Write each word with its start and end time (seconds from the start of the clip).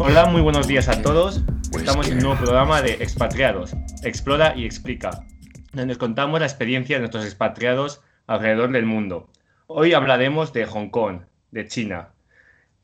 Hola, 0.00 0.26
muy 0.26 0.40
buenos 0.40 0.66
días 0.66 0.88
a 0.88 1.02
todos. 1.02 1.44
Estamos 1.78 2.08
en 2.08 2.14
un 2.14 2.24
nuevo 2.24 2.40
programa 2.40 2.82
de 2.82 2.94
Expatriados, 2.94 3.76
Explora 4.02 4.52
y 4.56 4.64
Explica, 4.64 5.24
donde 5.70 5.86
nos 5.86 5.98
contamos 5.98 6.40
la 6.40 6.46
experiencia 6.46 6.96
de 6.96 7.00
nuestros 7.00 7.24
expatriados 7.24 8.02
alrededor 8.26 8.72
del 8.72 8.86
mundo. 8.86 9.30
Hoy 9.68 9.92
hablaremos 9.92 10.52
de 10.52 10.66
Hong 10.66 10.88
Kong, 10.88 11.20
de 11.52 11.68
China. 11.68 12.08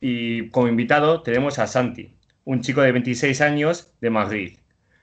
Y 0.01 0.51
como 0.51 0.69
invitado 0.69 1.23
tenemos 1.23 1.59
a 1.59 1.67
Santi, 1.67 2.15
un 2.45 2.61
chico 2.61 2.81
de 2.81 2.93
26 2.93 3.41
años 3.41 3.93
de 4.01 4.11
Madrid. 4.11 4.59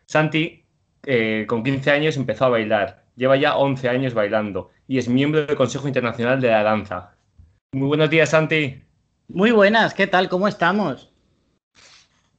Santi, 0.06 0.64
eh, 1.06 1.44
con 1.46 1.62
15 1.62 1.92
años, 1.92 2.16
empezó 2.16 2.46
a 2.46 2.50
bailar. 2.50 3.04
Lleva 3.18 3.36
ya 3.36 3.58
11 3.58 3.90
años 3.90 4.14
bailando 4.14 4.72
y 4.88 4.98
es 4.98 5.10
miembro 5.10 5.46
del 5.46 5.58
Consejo 5.58 5.88
Internacional 5.90 6.40
de 6.40 6.52
la 6.52 6.64
Danza. 6.64 7.16
Muy 7.74 7.88
buenos 7.88 8.10
días, 8.10 8.30
Santi. 8.30 8.82
Muy 9.28 9.52
buenas, 9.52 9.94
¿qué 9.94 10.08
tal? 10.08 10.30
¿Cómo 10.30 10.48
estamos? 10.48 11.12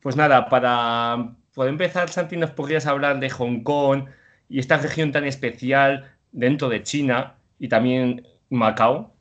Pues 0.01 0.17
nada, 0.17 0.49
para 0.49 1.35
poder 1.55 1.71
empezar, 1.71 2.09
Santi, 2.09 2.37
nos 2.37 2.53
podrías 2.53 2.87
hablar 2.87 3.19
de 3.19 3.31
Hong 3.31 3.63
Kong 3.63 4.05
y 4.49 4.61
esta 4.61 4.77
región 4.77 5.11
tan 5.11 5.25
especial 5.25 6.15
dentro 6.31 6.69
de 6.69 6.83
China 6.83 7.35
y 7.59 7.69
también 7.69 8.27
Macao. 8.49 9.13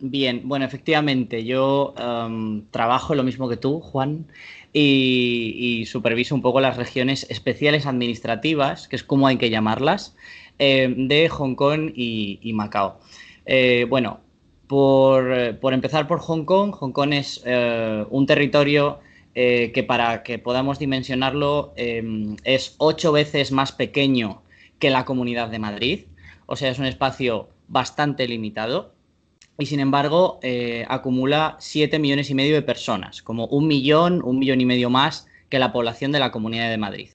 Bien, 0.00 0.42
bueno, 0.44 0.66
efectivamente, 0.66 1.44
yo 1.44 1.94
em, 1.96 2.66
trabajo 2.70 3.14
lo 3.14 3.22
mismo 3.22 3.48
que 3.48 3.56
tú, 3.56 3.80
Juan, 3.80 4.26
y, 4.72 5.84
superviso 5.86 6.34
un 6.34 6.42
poco 6.42 6.60
las 6.60 6.76
regiones 6.76 7.26
especiales 7.30 7.86
administrativas, 7.86 8.86
que 8.88 8.96
es 8.96 9.04
como 9.04 9.26
hay 9.26 9.38
que 9.38 9.48
llamarlas, 9.48 10.14
em, 10.58 11.08
de 11.08 11.28
Hong 11.30 11.54
Kong 11.54 11.92
y, 11.94 12.52
Macao. 12.54 13.00
Eh, 13.46 13.86
bueno, 13.88 14.20
por, 14.66 15.32
empezar 15.72 16.06
por 16.06 16.18
Hong 16.18 16.44
Kong, 16.44 16.72
Hong 16.72 16.92
Kong 16.92 17.12
es 17.14 17.42
eh, 17.46 18.04
un 18.10 18.26
territorio 18.26 19.00
eh, 19.34 19.72
que 19.72 19.82
para 19.82 20.22
que 20.22 20.38
podamos 20.38 20.78
dimensionarlo 20.78 21.72
em, 21.76 22.36
es 22.44 22.76
ocho 22.78 23.10
veces 23.10 23.50
más 23.50 23.72
pequeño 23.72 24.42
que 24.78 24.90
la 24.90 25.04
Comunidad 25.04 25.48
de 25.48 25.58
Madrid, 25.58 26.04
o 26.46 26.56
sea, 26.56 26.70
es 26.70 26.78
un 26.78 26.86
espacio 26.86 27.48
bastante 27.66 28.28
limitado 28.28 28.94
y 29.58 29.66
sin 29.66 29.80
embargo 29.80 30.38
eh, 30.42 30.84
acumula 30.88 31.56
7 31.58 31.98
millones 31.98 32.30
y 32.30 32.34
medio 32.34 32.54
de 32.54 32.62
personas, 32.62 33.22
como 33.22 33.46
un 33.46 33.66
millón, 33.66 34.22
un 34.22 34.38
millón 34.38 34.60
y 34.60 34.66
medio 34.66 34.90
más 34.90 35.26
que 35.48 35.58
la 35.58 35.72
población 35.72 36.12
de 36.12 36.20
la 36.20 36.30
Comunidad 36.30 36.70
de 36.70 36.78
Madrid. 36.78 37.10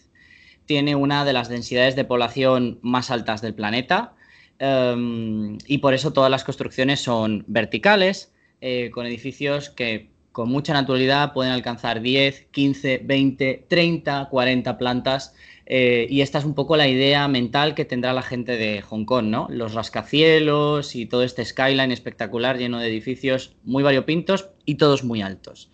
Tiene 0.65 0.95
una 0.95 1.25
de 1.25 1.33
las 1.33 1.49
densidades 1.49 1.95
de 1.95 2.05
población 2.05 2.79
más 2.81 3.11
altas 3.11 3.41
del 3.41 3.55
planeta 3.55 4.13
em, 4.59 5.57
y 5.67 5.79
por 5.79 5.93
eso 5.93 6.13
todas 6.13 6.31
las 6.31 6.43
construcciones 6.43 6.99
son 7.01 7.43
verticales, 7.47 8.31
eh, 8.61 8.89
con 8.93 9.05
edificios 9.05 9.69
que 9.69 10.09
con 10.39 10.49
mucha 10.49 10.71
naturalidad 10.71 11.33
pueden 11.33 11.51
alcanzar 11.51 11.99
10, 11.99 12.47
15, 12.51 13.01
20, 13.03 13.65
30, 13.67 14.29
40 14.31 14.77
plantas 14.77 15.35
eh, 15.65 16.07
y 16.09 16.21
esta 16.21 16.39
es 16.39 16.45
un 16.45 16.55
poco 16.55 16.77
la 16.77 16.87
idea 16.87 17.27
mental 17.27 17.75
que 17.75 17.83
tendrá 17.83 18.13
la 18.13 18.21
gente 18.21 18.55
de 18.55 18.79
Hong 18.79 19.03
Kong, 19.03 19.25
¿no? 19.25 19.47
Los 19.49 19.73
rascacielos 19.73 20.95
y 20.95 21.07
todo 21.07 21.23
este 21.23 21.43
skyline 21.43 21.91
espectacular 21.91 22.57
lleno 22.57 22.79
de 22.79 22.87
edificios 22.87 23.57
muy 23.65 23.83
variopintos 23.83 24.47
y 24.63 24.75
todos 24.75 25.03
muy 25.03 25.21
altos. 25.21 25.69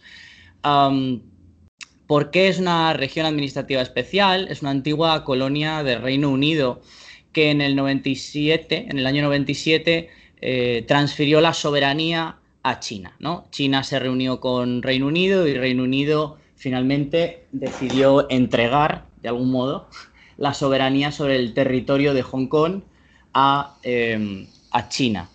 ¿Por 2.07 2.31
qué 2.31 2.47
es 2.47 2.57
una 2.57 2.94
región 2.94 3.27
administrativa 3.27 3.83
especial? 3.83 4.47
Es 4.50 4.63
una 4.63 4.72
antigua 4.72 5.23
colonia 5.23 5.83
del 5.83 6.02
Reino 6.02 6.31
Unido 6.31 6.81
que 7.33 7.52
en 7.52 7.61
el 7.61 7.75
97, 7.75 8.88
en 8.89 8.97
el 8.97 9.05
año 9.05 9.22
97, 9.22 10.09
eh, 10.41 10.85
transfirió 10.88 11.39
la 11.39 11.53
soberanía 11.53 12.39
a 12.66 12.80
China, 12.80 13.16
¿no? 13.19 13.45
China 13.52 13.83
se 13.83 13.99
reunió 13.99 14.39
con 14.39 14.81
Reino 14.81 15.05
Unido 15.05 15.47
y 15.47 15.53
Reino 15.53 15.83
Unido 15.83 16.38
finalmente 16.55 17.45
decidió 17.52 18.28
entregar 18.31 19.06
de 19.25 19.29
algún 19.29 19.51
modo, 19.51 19.88
la 20.38 20.53
soberanía 20.53 21.12
sobre 21.12 21.35
el 21.38 21.53
territorio 21.53 22.13
de 22.13 22.22
Hong 22.22 22.47
Kong 22.47 22.81
a, 23.34 23.75
em, 23.84 24.47
China. 24.89 25.29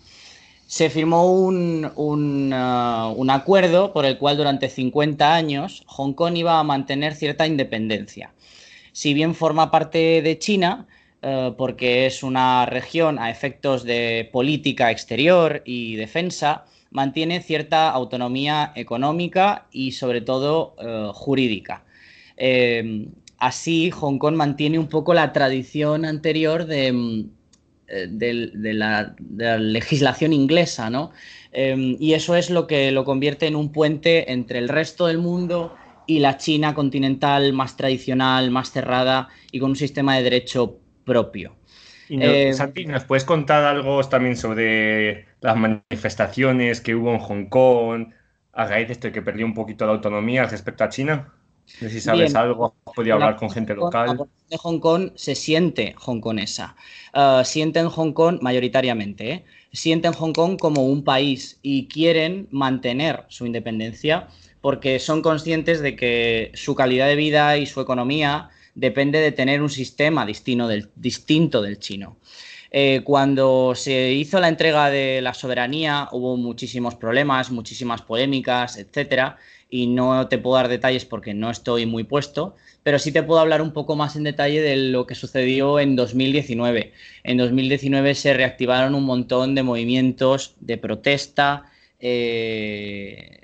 Se 0.67 0.89
firmó 0.89 1.33
un, 1.33 1.83
uh, 1.83 3.13
un, 3.17 3.29
acuerdo 3.29 3.91
por 3.91 4.05
el 4.05 4.17
cual 4.17 4.37
durante 4.37 4.69
50 4.69 5.33
años 5.33 5.83
Hong 5.87 6.13
Kong 6.13 6.37
iba 6.37 6.59
a 6.59 6.63
mantener 6.63 7.15
cierta 7.15 7.47
independencia. 7.47 8.31
Si 8.93 9.13
bien 9.13 9.35
forma 9.35 9.71
parte 9.71 10.21
de 10.21 10.37
China, 10.37 10.85
uh, 11.23 11.55
porque 11.57 12.05
es 12.05 12.23
una 12.23 12.65
región 12.67 13.19
a 13.19 13.31
efectos 13.31 13.83
de 13.83 14.29
política 14.31 14.91
exterior 14.91 15.63
y 15.65 15.95
defensa, 15.95 16.65
mantiene 16.91 17.41
cierta 17.41 17.89
autonomía 17.89 18.71
económica 18.75 19.65
y 19.71 19.93
sobre 19.93 20.21
todo 20.21 20.75
uh, 20.77 21.13
jurídica. 21.13 21.83
Em, 22.37 23.07
así 23.37 23.91
Hong 23.91 24.17
Kong 24.17 24.35
mantiene 24.35 24.77
un 24.77 24.87
poco 24.87 25.13
la 25.13 25.33
tradición 25.33 26.05
anterior 26.05 26.65
de, 26.65 26.91
mm, 26.91 27.29
eh, 27.87 28.51
la, 28.53 29.15
legislación 29.57 30.33
inglesa, 30.33 30.89
¿no? 30.89 31.11
Y 31.53 32.13
eso 32.13 32.37
es 32.37 32.49
lo 32.49 32.65
que 32.65 32.91
lo 32.93 33.03
convierte 33.03 33.45
en 33.45 33.57
un 33.57 33.73
puente 33.73 34.31
entre 34.31 34.59
el 34.59 34.69
resto 34.69 35.07
del 35.07 35.17
mundo 35.17 35.75
y 36.07 36.19
la 36.19 36.37
China 36.37 36.73
continental 36.73 37.53
más 37.53 37.77
tradicional, 37.77 38.51
más 38.51 38.71
cerrada 38.71 39.29
y 39.51 39.59
con 39.59 39.71
un 39.71 39.75
sistema 39.75 40.15
de 40.15 40.23
derecho 40.23 40.79
propio. 41.03 41.55
Y 42.09 42.21
eh, 42.21 42.53
Santi, 42.53 42.85
¿nos 42.85 43.05
puedes 43.05 43.23
contar 43.23 43.63
algo 43.63 44.03
también 44.03 44.35
sobre 44.35 45.25
las 45.41 45.57
manifestaciones 45.57 46.81
que 46.81 46.95
hubo 46.95 47.13
en 47.13 47.19
Hong 47.19 47.45
Kong 47.45 48.13
a 48.53 48.65
raíz 48.65 48.87
de 48.87 48.93
esto 48.93 49.11
que 49.11 49.21
perdió 49.21 49.45
un 49.45 49.53
poquito 49.53 49.85
la 49.85 49.93
autonomía 49.93 50.45
respecto 50.45 50.83
a 50.83 50.89
China? 50.89 51.33
No 51.79 51.87
sé 51.87 51.89
si 51.89 52.01
sabes 52.01 52.35
algo, 52.35 52.75
has 52.85 52.93
podido 52.93 53.15
hablar 53.15 53.35
con 53.37 53.49
gente 53.49 53.73
local. 53.73 54.27
de 54.49 54.57
Hong 54.57 54.79
Kong 54.79 55.11
se 55.15 55.35
siente 55.35 55.95
hongkonesa. 56.05 56.75
Uh, 57.13 57.43
sienten 57.45 57.87
Hong 57.87 58.13
Kong 58.13 58.39
mayoritariamente, 58.41 59.31
¿eh? 59.31 59.45
sienten 59.71 60.13
Hong 60.13 60.33
Kong 60.33 60.57
como 60.59 60.85
un 60.85 61.03
país 61.03 61.59
y 61.61 61.87
quieren 61.87 62.47
mantener 62.51 63.25
su 63.29 63.45
independencia 63.45 64.27
porque 64.59 64.99
son 64.99 65.21
conscientes 65.21 65.81
de 65.81 65.95
que 65.95 66.51
su 66.53 66.75
calidad 66.75 67.07
de 67.07 67.15
vida 67.15 67.57
y 67.57 67.65
su 67.65 67.81
economía 67.81 68.49
depende 68.75 69.19
de 69.19 69.31
tener 69.31 69.61
un 69.61 69.69
sistema 69.69 70.25
distinto 70.25 71.61
del 71.61 71.79
chino. 71.79 72.17
Eh, 72.73 73.01
cuando 73.03 73.73
se 73.75 74.13
hizo 74.13 74.39
la 74.39 74.47
entrega 74.47 74.89
de 74.89 75.21
la 75.21 75.33
soberanía 75.33 76.07
hubo 76.13 76.37
muchísimos 76.37 76.95
problemas, 76.95 77.51
muchísimas 77.51 78.01
polémicas, 78.01 78.77
etcétera, 78.77 79.37
y 79.69 79.87
no 79.87 80.27
te 80.29 80.37
puedo 80.37 80.55
dar 80.55 80.69
detalles 80.69 81.03
porque 81.03 81.33
no 81.33 81.49
estoy 81.49 81.85
muy 81.85 82.05
puesto, 82.05 82.55
pero 82.81 82.97
sí 82.97 83.11
te 83.11 83.23
puedo 83.23 83.41
hablar 83.41 83.61
un 83.61 83.73
poco 83.73 83.97
más 83.97 84.15
en 84.15 84.23
detalle 84.23 84.61
de 84.61 84.77
lo 84.77 85.05
que 85.05 85.15
sucedió 85.15 85.81
en 85.81 85.97
2019. 85.97 86.93
En 87.23 87.37
2019 87.37 88.15
se 88.15 88.33
reactivaron 88.33 88.95
un 88.95 89.03
montón 89.03 89.53
de 89.53 89.63
movimientos 89.63 90.55
de 90.61 90.77
protesta 90.77 91.65
eh, 91.99 93.41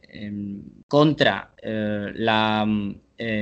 contra 0.87 1.51
eh, 1.61 2.11
la 2.15 2.65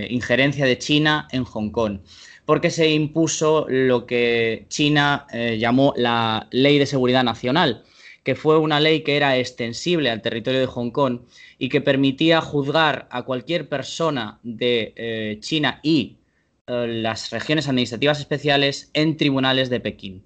injerencia 0.09 0.65
de 0.65 0.77
China 0.79 1.27
en 1.31 1.43
Hong 1.43 1.69
Kong, 1.69 1.99
porque 2.45 2.69
se 2.69 2.89
impuso 2.91 3.65
lo 3.69 4.05
que 4.05 4.65
China 4.69 5.27
llamó 5.57 5.93
la 5.97 6.47
Ley 6.51 6.77
de 6.77 6.85
Seguridad 6.85 7.23
Nacional 7.23 7.83
que 8.25 8.35
fue 8.35 8.57
una 8.57 8.79
ley 8.79 9.01
que 9.01 9.17
era 9.17 9.37
extensible 9.37 10.09
al 10.09 10.23
territorio 10.23 10.59
de 10.59 10.65
Hong 10.65 10.89
Kong 10.89 11.19
y 11.59 11.69
que 11.69 11.79
permitía 11.79 12.41
juzgar 12.41 13.07
a 13.11 13.21
cualquier 13.21 13.69
persona 13.69 14.39
de 14.41 14.93
eh, 14.95 15.37
China 15.41 15.79
y 15.83 16.17
eh, 16.65 16.87
las 16.87 17.29
regiones 17.29 17.69
administrativas 17.69 18.19
especiales 18.19 18.89
en 18.95 19.15
tribunales 19.15 19.69
de 19.69 19.79
Pekín. 19.79 20.23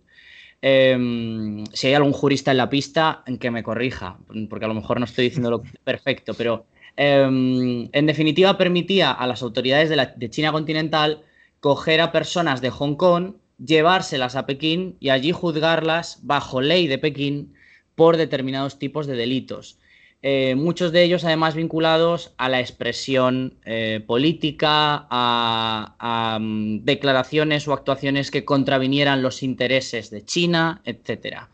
Em, 0.62 1.66
si 1.74 1.88
hay 1.88 1.94
algún 1.94 2.14
jurista 2.14 2.52
en 2.52 2.58
la 2.58 2.70
pista, 2.70 3.24
que 3.38 3.52
me 3.52 3.64
corrija, 3.64 4.18
porque 4.50 4.66
a 4.66 4.70
lo 4.70 4.74
mejor 4.76 5.00
no 5.00 5.06
estoy 5.06 5.26
diciendo 5.26 5.52
lo 5.52 5.64
perfecto, 5.84 6.34
pero 6.34 6.66
em, 6.96 7.90
en 7.92 8.06
definitiva 8.06 8.58
permitía 8.58 9.12
a 9.12 9.28
las 9.28 9.42
autoridades 9.42 9.90
de, 9.90 10.08
de 10.16 10.30
China 10.30 10.54
continental 10.54 11.22
coger 11.60 12.02
a 12.02 12.12
personas 12.12 12.62
de 12.62 12.70
Hong 12.70 12.96
Kong, 12.96 13.34
llevárselas 13.64 14.36
a 14.36 14.46
Pekín 14.46 14.96
y 15.00 15.10
allí 15.10 15.32
juzgarlas 15.32 16.20
bajo 16.24 16.62
ley 16.62 16.88
de 16.88 16.98
Pekín 16.98 17.54
por 17.96 18.18
determinados 18.18 18.80
tipos 18.80 19.08
de 19.08 19.16
delitos. 19.16 19.78
Eh, 20.22 20.56
muchos 20.56 20.92
de 20.92 21.04
ellos 21.04 21.24
además 21.24 21.56
vinculados 21.56 22.34
a 22.38 22.50
la 22.50 22.60
expresión 22.60 23.58
eh, 23.64 24.04
política, 24.06 25.08
a, 25.10 26.38
mm, 26.42 26.84
declaraciones 26.84 27.68
o 27.68 27.74
actuaciones 27.74 28.30
que 28.30 28.44
contravinieran 28.44 29.22
los 29.22 29.44
intereses 29.44 30.10
de 30.10 30.26
China, 30.26 30.82
etc. 30.84 31.48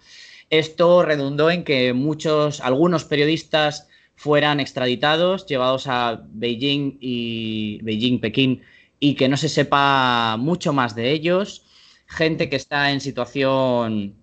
Esto 0.50 1.04
redundó 1.04 1.52
en 1.52 1.63
que 1.63 1.94
muchos, 1.94 2.60
algunos 2.60 3.06
periodistas 3.06 3.88
fueran 4.16 4.60
extraditados, 4.60 5.46
llevados 5.46 5.86
a 5.88 6.24
Beijing 6.30 6.98
y 7.00 7.80
Beijing, 7.84 8.19
Pekín, 8.19 8.63
y 9.06 9.13
que 9.13 9.30
no 9.30 9.38
se 9.38 9.50
sepa 9.50 10.36
mucho 10.40 10.74
más 10.74 10.96
de 10.96 11.12
ellos. 11.12 11.63
Gente 12.07 12.50
que 12.50 12.56
está 12.56 12.90
en 12.92 13.02
situación 13.02 14.16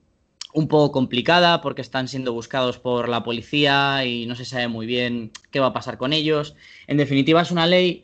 un 0.54 0.66
poco 0.66 0.90
complicada 0.90 1.60
porque 1.60 1.82
están 1.82 2.08
siendo 2.08 2.32
buscados 2.32 2.78
por 2.78 3.08
la 3.08 3.22
policía 3.22 4.04
y 4.04 4.26
no 4.26 4.34
se 4.34 4.44
sabe 4.44 4.66
muy 4.66 4.86
bien 4.86 5.30
qué 5.52 5.60
va 5.60 5.68
a 5.68 5.72
pasar 5.72 5.98
con 5.98 6.12
ellos. 6.12 6.56
En 6.88 6.96
definitiva, 6.96 7.42
es 7.42 7.52
una 7.52 7.68
ley 7.68 8.02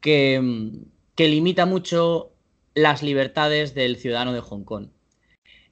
que, 0.00 0.72
que 1.14 1.28
limita 1.28 1.64
mucho 1.64 2.32
las 2.74 3.04
libertades 3.04 3.76
del 3.76 3.96
ciudadano 3.96 4.32
de 4.32 4.40
Hong 4.40 4.64
Kong. 4.64 4.88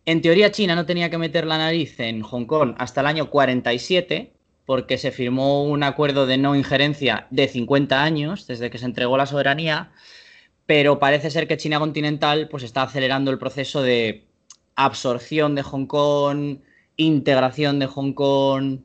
En 0.07 0.23
teoría, 0.23 0.53
China 0.53 0.77
no 0.77 0.87
tenía 0.87 1.11
que 1.11 1.19
meter 1.19 1.47
la 1.47 1.59
nariz 1.59 1.99
en 1.99 2.23
Hong 2.23 2.47
Kong 2.47 2.77
hasta 2.79 3.01
el 3.01 3.09
año 3.09 3.29
47, 3.29 4.33
porque 4.67 4.99
se 4.99 5.11
firmó 5.11 5.65
un 5.65 5.83
acuerdo 5.83 6.27
de 6.27 6.39
no 6.39 6.55
injerencia 6.55 7.27
de 7.31 7.49
50 7.49 8.05
años 8.05 8.47
desde 8.47 8.71
que 8.71 8.79
se 8.79 8.85
entregó 8.85 9.17
la 9.17 9.27
soberanía, 9.27 9.91
pero 10.67 10.99
parece 10.99 11.31
ser 11.31 11.47
que 11.47 11.57
China 11.57 11.79
continental 11.79 12.49
pues, 12.49 12.63
está 12.63 12.83
acelerando 12.83 13.31
el 13.31 13.39
proceso 13.39 13.83
de 13.83 14.25
absorción 14.77 15.55
de 15.55 15.63
Hong 15.63 15.87
Kong, 15.87 16.59
integración 16.97 17.79
de 17.79 17.87
Hong 17.87 18.13
Kong, 18.13 18.79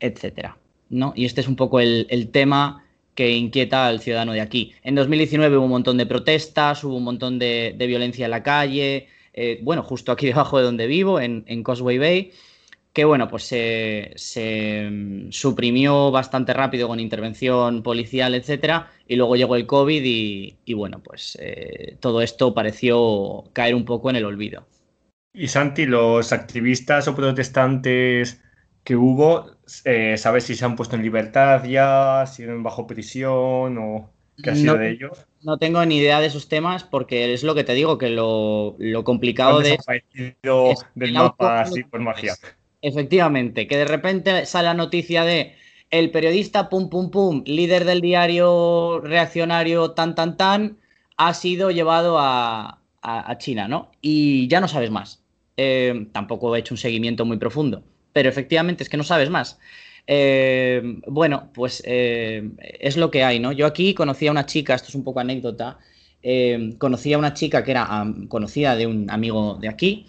etcétera. 0.00 0.56
¿no? 0.88 1.12
Y 1.14 1.24
este 1.24 1.40
es 1.40 1.48
un 1.48 1.56
poco 1.56 1.80
el, 1.80 2.28
tema 2.32 2.84
que 3.14 3.30
inquieta 3.30 3.86
al 3.86 4.00
ciudadano 4.00 4.32
de 4.32 4.40
aquí. 4.40 4.72
En 4.82 4.94
2019 4.94 5.56
hubo 5.56 5.64
un 5.64 5.70
montón 5.70 5.96
de 5.96 6.06
protestas, 6.06 6.82
hubo 6.84 6.96
un 6.96 7.04
montón 7.04 7.38
de, 7.38 7.74
violencia 7.78 8.24
en 8.24 8.30
la 8.30 8.42
calle, 8.42 9.08
eh, 9.32 9.60
bueno, 9.62 9.82
justo 9.82 10.12
aquí 10.12 10.26
debajo 10.28 10.58
de 10.58 10.64
donde 10.64 10.86
vivo, 10.86 11.20
en, 11.20 11.44
en 11.46 11.62
Causeway 11.62 11.98
Bay, 11.98 12.32
que 12.92 13.04
bueno, 13.04 13.28
pues 13.28 13.44
se, 13.44 14.88
mm, 14.90 15.30
suprimió 15.30 16.10
bastante 16.10 16.52
rápido 16.52 16.88
con 16.88 16.98
intervención 16.98 17.82
policial, 17.82 18.34
etcétera, 18.34 18.90
y 19.06 19.16
luego 19.16 19.36
llegó 19.36 19.56
el 19.56 19.66
COVID 19.66 20.02
y, 20.04 20.74
bueno, 20.74 21.00
pues 21.02 21.38
eh, 21.40 21.96
todo 22.00 22.22
esto 22.22 22.52
pareció 22.54 23.44
caer 23.52 23.74
un 23.74 23.84
poco 23.84 24.10
en 24.10 24.16
el 24.16 24.24
olvido. 24.24 24.66
Y 25.32 25.46
Santi, 25.46 25.86
los 25.86 26.32
activistas 26.32 27.06
o 27.06 27.14
protestantes 27.14 28.42
que 28.82 28.96
hubo, 28.96 29.58
eh, 29.84 30.16
¿sabes 30.16 30.44
si 30.44 30.56
se 30.56 30.64
han 30.64 30.74
puesto 30.74 30.96
en 30.96 31.02
libertad 31.02 31.64
ya, 31.64 32.24
siguen 32.26 32.64
bajo 32.64 32.88
prisión 32.88 33.78
o 33.78 34.10
qué 34.42 34.50
ha 34.50 34.56
sido 34.56 34.76
de 34.76 34.90
ellos? 34.90 35.26
No 35.42 35.58
tengo 35.58 35.84
ni 35.86 35.98
idea 35.98 36.20
de 36.20 36.26
esos 36.26 36.48
temas 36.48 36.82
porque 36.82 37.32
es 37.32 37.44
lo 37.44 37.54
que 37.54 37.62
te 37.62 37.74
digo, 37.74 37.98
que 37.98 38.10
lo, 38.10 38.76
complicado 39.04 39.60
de... 39.60 39.78
del 40.94 41.12
mapa 41.12 41.60
así 41.60 41.84
por 41.84 42.00
magia. 42.00 42.34
Efectivamente, 42.82 43.66
que 43.66 43.76
de 43.76 43.84
repente 43.84 44.46
sale 44.46 44.68
la 44.68 44.74
noticia 44.74 45.24
de 45.24 45.54
el 45.90 46.10
periodista 46.10 46.68
pum 46.68 46.88
pum 46.88 47.10
pum, 47.10 47.42
líder 47.46 47.84
del 47.84 48.00
diario 48.00 49.00
reaccionario 49.00 49.90
tan 49.92 50.14
tan 50.14 50.36
tan, 50.36 50.78
ha 51.16 51.34
sido 51.34 51.70
llevado 51.70 52.16
a, 52.18 52.76
China, 53.38 53.66
¿no? 53.68 53.90
Y 54.02 54.46
ya 54.48 54.60
no 54.60 54.68
sabes 54.68 54.90
más. 54.90 55.22
Eh, 55.56 56.06
tampoco 56.12 56.54
he 56.54 56.60
hecho 56.60 56.74
un 56.74 56.78
seguimiento 56.78 57.24
muy 57.24 57.38
profundo, 57.38 57.82
pero 58.12 58.28
efectivamente 58.28 58.82
es 58.82 58.88
que 58.90 58.96
no 58.96 59.04
sabes 59.04 59.30
más. 59.30 59.58
Eh, 60.06 60.82
bueno, 61.06 61.50
pues 61.54 61.82
eh, 61.86 62.50
es 62.58 62.96
lo 62.96 63.10
que 63.10 63.24
hay, 63.24 63.40
¿no? 63.40 63.52
Yo 63.52 63.66
aquí 63.66 63.94
conocí 63.94 64.26
a 64.26 64.30
una 64.30 64.46
chica, 64.46 64.74
esto 64.74 64.88
es 64.88 64.94
un 64.94 65.04
poco 65.04 65.20
anécdota, 65.20 65.78
conocí 66.78 67.12
a 67.12 67.18
una 67.18 67.34
chica 67.34 67.64
que 67.64 67.70
era 67.72 68.06
conocida 68.28 68.76
de 68.76 68.86
un 68.86 69.10
amigo 69.10 69.56
de 69.60 69.68
aquí, 69.68 70.06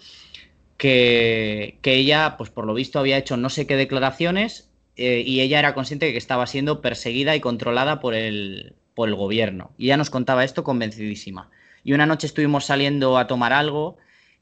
que, 0.82 1.78
ella, 1.84 2.34
pues 2.36 2.50
por 2.50 2.66
lo 2.66 2.74
visto, 2.74 2.98
había 2.98 3.16
hecho 3.16 3.36
no 3.36 3.50
sé 3.50 3.68
qué 3.68 3.76
declaraciones 3.76 4.68
eh, 4.96 5.22
y 5.24 5.40
ella 5.40 5.60
era 5.60 5.74
consciente 5.74 6.06
de 6.06 6.12
que 6.12 6.18
estaba 6.18 6.44
siendo 6.48 6.80
perseguida 6.80 7.36
y 7.36 7.40
controlada 7.40 8.00
por 8.00 8.14
el, 8.14 8.74
por 8.96 9.08
el 9.08 9.14
gobierno. 9.14 9.70
Y 9.78 9.84
ella 9.84 9.96
nos 9.96 10.10
contaba 10.10 10.42
esto 10.42 10.64
convencidísima. 10.64 11.50
Y 11.84 11.92
una 11.92 12.06
noche 12.06 12.26
estuvimos 12.26 12.64
saliendo 12.64 13.16
a 13.16 13.28
tomar 13.28 13.52
algo 13.52 13.96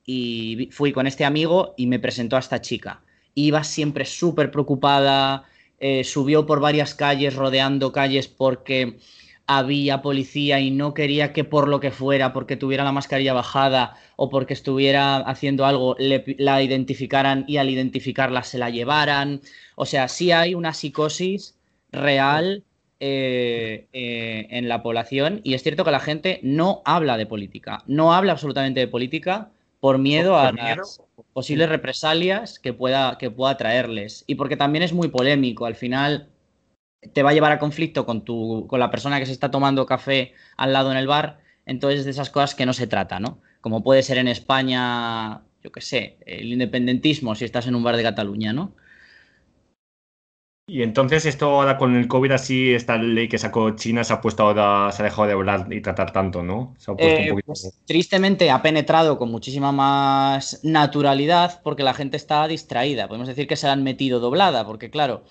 y 0.07 0.71
fui 0.73 0.93
con 0.93 1.07
este 1.07 1.27
amigo 1.27 1.75
y 1.77 1.87
me 1.87 1.99
presentó 1.99 2.37
a 2.37 2.41
esta 2.41 2.63
chica. 2.63 3.03
Iba 3.35 3.63
siempre 3.63 4.07
súper 4.07 4.51
preocupada, 4.51 5.45
eh, 5.79 6.05
subió 6.05 6.47
por 6.47 6.61
varias 6.61 6.95
calles, 6.95 7.37
rodeando 7.37 7.93
calles 7.93 8.29
porque 8.29 8.99
había 9.53 10.01
policía 10.01 10.61
y 10.61 10.71
no 10.71 10.95
quería 10.95 11.33
que 11.33 11.43
por 11.43 11.67
lo 11.67 11.81
que 11.81 11.91
fuera, 11.91 12.33
porque 12.33 12.57
tuviera 12.57 12.85
la 12.85 12.93
mascarilla 12.93 13.33
bajada 13.33 13.97
o 14.15 14.31
porque 14.31 14.55
estuviera 14.55 15.17
haciendo 15.17 15.67
algo, 15.67 15.97
la 15.99 16.63
identificaran 16.63 17.45
y 17.49 17.57
al 17.57 17.69
identificarla 17.69 18.45
se 18.45 18.59
la 18.59 18.71
llevaran. 18.71 19.41
O 19.75 19.87
sea, 19.87 20.07
sí 20.07 20.31
hay 20.31 20.55
una 20.55 20.73
psicosis 20.73 21.59
real 21.91 22.63
eh, 23.01 23.89
eh, 23.93 24.47
en 24.51 24.69
la 24.69 24.85
población 24.85 25.41
y 25.43 25.55
es 25.55 25.65
cierto 25.65 25.85
que 25.85 25.91
la 25.91 25.99
gente 25.99 26.39
no 26.45 26.81
habla 26.85 27.17
de 27.17 27.27
política, 27.27 27.83
no 27.89 28.15
habla 28.15 28.33
absolutamente 28.33 28.79
de 28.79 28.87
política 28.87 29.51
por 29.81 29.99
miedo 29.99 30.39
a 30.39 30.53
las 30.53 31.03
posibles 31.33 31.69
represalias 31.69 32.61
que 32.61 32.73
pueda, 32.73 33.19
que 33.19 33.33
pueda 33.33 33.57
traerles 33.57 34.23
y 34.29 34.37
porque 34.37 34.57
también 34.57 34.85
es 34.85 34.93
muy 34.93 35.09
polémico. 35.09 35.67
Al 35.67 35.75
final 35.75 36.29
te 37.13 37.23
va 37.23 37.31
a 37.31 37.33
llevar 37.33 37.53
a 37.53 37.59
conflicto 37.59 38.07
con, 38.07 38.25
tu, 38.25 38.67
con 38.69 38.81
la 38.81 38.91
persona 38.91 39.19
que 39.19 39.27
se 39.27 39.33
está 39.33 39.51
tomando 39.51 39.87
café 39.87 40.35
al 40.57 40.73
lado 40.73 40.91
en 40.91 40.99
el 40.99 41.07
bar, 41.07 41.41
entonces 41.67 42.05
de 42.05 42.11
esas 42.11 42.31
cosas 42.31 42.55
que 42.55 42.67
no 42.67 42.73
se 42.73 42.87
trata, 42.87 43.21
¿no? 43.21 43.41
Como 43.61 43.83
puede 43.83 44.03
ser 44.03 44.19
en 44.19 44.29
España, 44.29 45.43
yo 45.63 45.73
qué 45.73 45.81
sé, 45.81 46.19
el 46.27 46.53
independentismo 46.53 47.35
si 47.35 47.45
estás 47.45 47.67
en 47.67 47.75
un 47.75 47.83
bar 47.83 47.97
de 47.97 48.03
Cataluña, 48.03 48.53
¿no? 48.53 48.75
Y 50.71 50.85
entonces 50.85 51.27
esto 51.27 51.47
ahora 51.47 51.77
con 51.77 51.97
el 51.97 52.07
COVID 52.07 52.31
así, 52.31 52.73
esta 52.73 52.97
ley 52.97 53.29
que 53.29 53.39
sacó 53.39 53.75
China 53.75 54.05
se 54.05 54.13
ha 54.13 54.21
puesto 54.21 54.45
ahora, 54.45 54.93
se 54.93 55.03
ha 55.03 55.07
dejado 55.07 55.27
de 55.27 55.33
hablar 55.33 55.67
y 55.73 55.81
tratar 55.81 56.13
tanto, 56.13 56.45
¿no? 56.45 56.77
Se 56.79 56.93
ha 56.93 56.95
puesto 56.95 57.17
un 57.17 57.23
eh, 57.23 57.31
poquito... 57.31 57.47
Pues, 57.47 57.81
tristemente 57.87 58.53
ha 58.53 58.63
penetrado 58.63 59.19
con 59.19 59.33
muchísima 59.33 59.73
más 59.73 60.61
naturalidad 60.63 61.61
porque 61.65 61.83
la 61.83 61.93
gente 61.93 62.17
está 62.17 62.47
distraída. 62.47 63.09
Podemos 63.09 63.27
decir 63.27 63.49
que 63.49 63.57
se 63.57 63.67
la 63.67 63.73
han 63.73 63.83
metido 63.83 64.21
doblada, 64.21 64.65
porque 64.65 64.91
claro, 64.91 65.25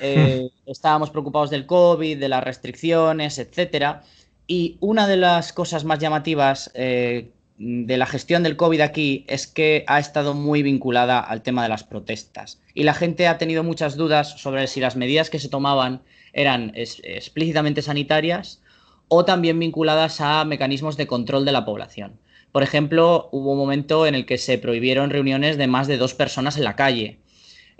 eh, 0.00 0.50
estábamos 0.66 1.10
preocupados 1.10 1.50
del 1.50 1.66
COVID, 1.66 2.18
de 2.18 2.28
las 2.28 2.44
restricciones, 2.44 3.38
etcétera. 3.38 4.02
Y 4.46 4.76
una 4.80 5.06
de 5.06 5.16
las 5.16 5.52
cosas 5.52 5.84
más 5.84 5.98
llamativas 5.98 6.70
eh, 6.74 7.30
de 7.58 7.96
la 7.96 8.06
gestión 8.06 8.42
del 8.42 8.56
COVID 8.56 8.80
aquí 8.80 9.24
es 9.28 9.46
que 9.46 9.84
ha 9.86 9.98
estado 9.98 10.34
muy 10.34 10.62
vinculada 10.62 11.20
al 11.20 11.42
tema 11.42 11.62
de 11.62 11.68
las 11.68 11.84
protestas. 11.84 12.60
Y 12.74 12.84
la 12.84 12.94
gente 12.94 13.28
ha 13.28 13.38
tenido 13.38 13.62
muchas 13.62 13.96
dudas 13.96 14.40
sobre 14.40 14.66
si 14.66 14.80
las 14.80 14.96
medidas 14.96 15.30
que 15.30 15.38
se 15.38 15.48
tomaban 15.48 16.02
eran 16.32 16.72
explícitamente 16.74 17.82
sanitarias 17.82 18.62
o 19.08 19.24
también 19.24 19.58
vinculadas 19.58 20.20
a 20.20 20.44
mecanismos 20.44 20.96
de 20.96 21.06
control 21.06 21.44
de 21.44 21.52
la 21.52 21.64
población. 21.64 22.18
Por 22.52 22.62
ejemplo, 22.62 23.28
hubo 23.30 23.52
un 23.52 23.58
momento 23.58 24.06
en 24.06 24.14
el 24.14 24.26
que 24.26 24.38
se 24.38 24.58
prohibieron 24.58 25.10
reuniones 25.10 25.56
de 25.56 25.68
más 25.68 25.86
de 25.86 25.98
dos 25.98 26.14
personas 26.14 26.56
en 26.56 26.64
la 26.64 26.74
calle 26.74 27.19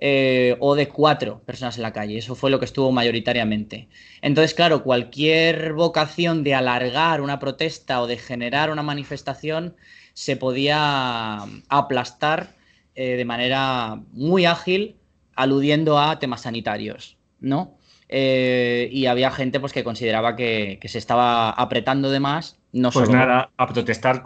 eh, 0.02 0.56
o 0.60 0.76
de 0.76 0.88
cuatro 0.88 1.42
personas 1.44 1.76
en 1.76 1.82
la 1.82 1.92
calle. 1.92 2.16
Eso 2.16 2.34
fue 2.34 2.50
lo 2.50 2.58
que 2.58 2.64
estuvo 2.64 2.90
mayoritariamente. 2.90 3.88
Entonces, 4.22 4.54
claro, 4.54 4.82
cualquier 4.82 5.74
vocación 5.74 6.42
de 6.42 6.54
alargar 6.54 7.20
una 7.20 7.38
protesta 7.38 8.00
o 8.00 8.06
de 8.06 8.16
generar 8.16 8.70
una 8.70 8.82
manifestación 8.82 9.76
se 10.14 10.36
podía 10.36 11.40
aplastar 11.68 12.54
eh, 12.94 13.16
de 13.16 13.24
manera 13.26 14.00
muy 14.12 14.46
ágil, 14.46 14.96
aludiendo 15.36 15.98
a 15.98 16.18
temas 16.18 16.42
sanitarios, 16.42 17.18
¿no? 17.38 17.76
Eh, 18.08 18.88
y 18.90 19.04
había 19.04 19.30
gente 19.30 19.60
pues, 19.60 19.74
que 19.74 19.84
consideraba 19.84 20.34
que, 20.34 20.78
se 20.82 20.96
estaba 20.96 21.50
apretando 21.50 22.10
de 22.10 22.20
más. 22.20 22.58
No 22.72 22.90
pues 22.90 23.10
nada, 23.10 23.50
a 23.56 23.66
protestar 23.66 24.22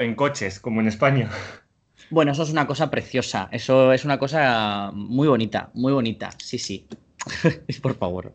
en 0.00 0.14
coches, 0.14 0.60
como 0.60 0.80
en 0.80 0.86
España. 0.86 1.30
Bueno, 2.10 2.32
eso 2.32 2.42
es 2.42 2.50
una 2.50 2.66
cosa 2.66 2.90
preciosa. 2.90 3.48
Eso 3.52 3.92
es 3.92 4.04
una 4.04 4.18
cosa 4.18 4.90
muy 4.94 5.28
bonita, 5.28 5.70
muy 5.74 5.92
bonita. 5.92 6.30
Sí, 6.38 6.58
sí. 6.58 6.86
Por 7.82 7.94
favor. 7.96 8.32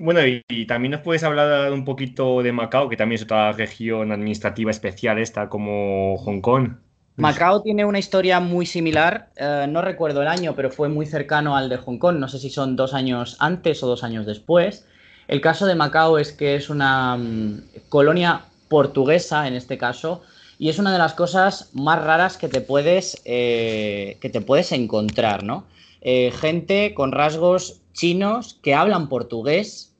Bueno, 0.00 0.20
y, 0.24 0.66
también 0.66 0.92
nos 0.92 1.00
puedes 1.00 1.24
hablar 1.24 1.72
un 1.72 1.84
poquito 1.84 2.40
de 2.42 2.52
Macao, 2.52 2.88
que 2.88 2.96
también 2.96 3.16
es 3.16 3.24
otra 3.24 3.50
región 3.50 4.12
administrativa 4.12 4.70
especial, 4.70 5.18
esta 5.18 5.48
como 5.48 6.16
Hong 6.18 6.40
Kong. 6.40 6.76
Macao 7.16 7.62
tiene 7.62 7.84
una 7.84 7.98
historia 7.98 8.38
muy 8.38 8.64
similar. 8.64 9.30
Eh, 9.34 9.66
no 9.68 9.82
recuerdo 9.82 10.22
el 10.22 10.28
año, 10.28 10.54
pero 10.54 10.70
fue 10.70 10.88
muy 10.88 11.04
cercano 11.04 11.56
al 11.56 11.68
de 11.68 11.78
Hong 11.78 11.98
Kong. 11.98 12.16
No 12.18 12.28
sé 12.28 12.38
si 12.38 12.48
son 12.48 12.76
dos 12.76 12.94
años 12.94 13.36
antes 13.40 13.82
o 13.82 13.88
dos 13.88 14.04
años 14.04 14.24
después. 14.24 14.86
El 15.26 15.40
caso 15.40 15.66
de 15.66 15.74
Macao 15.74 16.18
es 16.18 16.32
que 16.32 16.54
es 16.54 16.70
una 16.70 17.16
mm, 17.16 17.62
colonia 17.88 18.42
portuguesa, 18.68 19.48
en 19.48 19.54
este 19.54 19.78
caso, 19.78 20.22
y 20.58 20.68
es 20.68 20.78
una 20.78 20.92
de 20.92 20.98
las 20.98 21.14
cosas 21.14 21.70
más 21.72 22.02
raras 22.02 22.36
que 22.36 22.48
te 22.48 22.60
puedes, 22.60 23.22
eh, 23.24 24.18
que 24.20 24.28
te 24.28 24.40
puedes 24.40 24.72
encontrar, 24.72 25.44
¿no? 25.44 25.66
Eh, 26.00 26.32
gente 26.32 26.94
con 26.94 27.12
rasgos 27.12 27.80
chinos 27.92 28.58
que 28.62 28.74
hablan 28.74 29.08
portugués. 29.08 29.94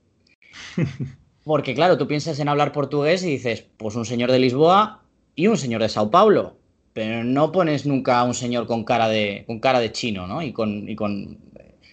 Porque 1.45 1.75
claro, 1.75 1.97
tú 1.97 2.07
piensas 2.07 2.41
en 2.41 2.49
hablar 2.49 2.73
portugués 2.73 3.23
y 3.23 3.31
dices, 3.31 3.65
pues 3.77 3.95
un 3.95 4.05
señor 4.05 4.33
de 4.33 4.39
Lisboa 4.41 5.03
y 5.35 5.47
un 5.47 5.57
señor 5.57 5.81
de 5.81 5.89
Sao 5.89 6.11
Paulo. 6.11 6.57
Pero 6.93 7.23
no 7.23 7.53
pones 7.53 7.87
nunca 7.87 8.19
a 8.19 8.25
un 8.25 8.35
señor 8.35 8.67
con 8.67 8.85
cara 8.85 9.09
de, 9.09 9.45
con 9.47 9.61
cara 9.61 9.79
de 9.79 9.93
chino, 9.93 10.27
¿no? 10.27 10.43
Y 10.43 10.53
con, 10.53 10.89
y 10.89 10.97
con 10.97 11.39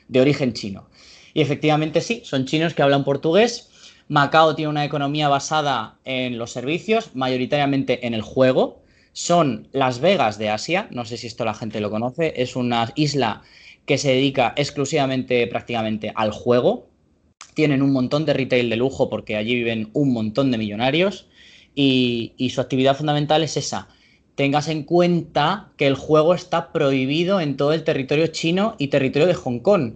de 0.07 0.21
origen 0.21 0.53
chino. 0.53 0.89
Y 1.33 1.41
efectivamente 1.41 2.01
sí, 2.01 2.21
son 2.23 2.45
chinos 2.45 2.73
que 2.73 2.81
hablan 2.81 3.03
portugués 3.03 3.69
Macao 4.07 4.55
tiene 4.55 4.69
una 4.69 4.85
economía 4.85 5.29
basada 5.29 5.97
en 6.05 6.37
los 6.37 6.51
servicios, 6.51 7.15
mayoritariamente 7.15 8.05
en 8.05 8.13
el 8.13 8.21
juego. 8.21 8.83
Son 9.13 9.67
Las 9.71 9.99
Vegas 9.99 10.37
de 10.37 10.49
Asia, 10.49 10.87
no 10.91 11.05
sé 11.05 11.17
si 11.17 11.27
esto 11.27 11.45
la 11.45 11.53
gente 11.53 11.79
lo 11.79 11.89
conoce, 11.89 12.33
es 12.35 12.55
una 12.55 12.91
isla 12.95 13.41
que 13.85 13.97
se 13.97 14.09
dedica 14.09 14.53
exclusivamente 14.57 15.47
prácticamente 15.47 16.11
al 16.15 16.31
juego. 16.31 16.87
tienen 17.53 17.81
un 17.81 17.93
montón 17.93 18.25
de 18.25 18.33
retail 18.33 18.69
de 18.69 18.75
lujo 18.75 19.09
porque 19.09 19.37
allí 19.37 19.55
viven 19.55 19.89
un 19.93 20.11
montón 20.11 20.51
de 20.51 20.57
millonarios 20.57 21.27
y, 21.73 22.33
su 22.53 22.61
actividad 22.61 22.97
fundamental 22.97 23.43
es 23.43 23.57
esa. 23.57 23.87
Tengas 24.35 24.67
en 24.67 24.83
cuenta 24.83 25.69
que 25.77 25.87
el 25.87 25.95
juego 25.95 26.33
está 26.33 26.73
prohibido 26.73 27.39
en 27.39 27.55
todo 27.55 27.73
el 27.73 27.83
territorio 27.83 28.27
chino 28.27 28.75
y 28.77 28.89
territorio 28.89 29.27
de 29.27 29.33
Hong 29.35 29.59
Kong. 29.59 29.93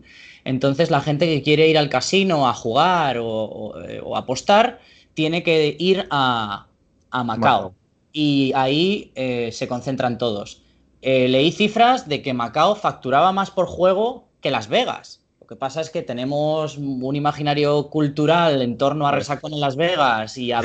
Entonces 0.50 0.90
la 0.90 1.00
gente 1.00 1.28
que 1.28 1.44
quiere 1.44 1.68
ir 1.68 1.78
al 1.78 1.90
casino 1.90 2.50
a 2.50 2.54
jugar 2.56 3.20
o, 3.20 3.28
o, 3.28 3.82
eh, 3.84 4.02
o 4.04 4.18
apostar 4.18 4.80
tiene 5.14 5.44
que 5.44 5.76
ir 5.78 6.08
a, 6.10 6.66
a 7.12 7.24
Macao. 7.24 7.76
Y 8.12 8.52
ahí 8.56 9.12
eh, 9.14 9.52
se 9.52 9.68
concentran 9.68 10.18
todos. 10.18 10.64
Eh, 11.04 11.28
leí 11.28 11.52
cifras 11.52 12.10
de 12.10 12.24
que 12.24 12.34
Macao 12.34 12.74
facturaba 12.74 13.32
más 13.32 13.52
por 13.52 13.68
juego 13.68 14.26
que 14.42 14.50
Las 14.50 14.70
Vegas. 14.70 15.22
Lo 15.40 15.46
que 15.46 15.56
pasa 15.56 15.82
es 15.82 15.92
que 15.92 16.02
tenemos 16.02 16.80
un 16.80 17.16
imaginario 17.16 17.88
cultural 17.92 18.64
en 18.64 18.80
torno 18.80 19.08
a 19.08 19.12
Resacón 19.12 19.54
en 19.54 19.60
Las 19.60 19.76
Vegas 19.76 20.36
y 20.36 20.52
a 20.52 20.64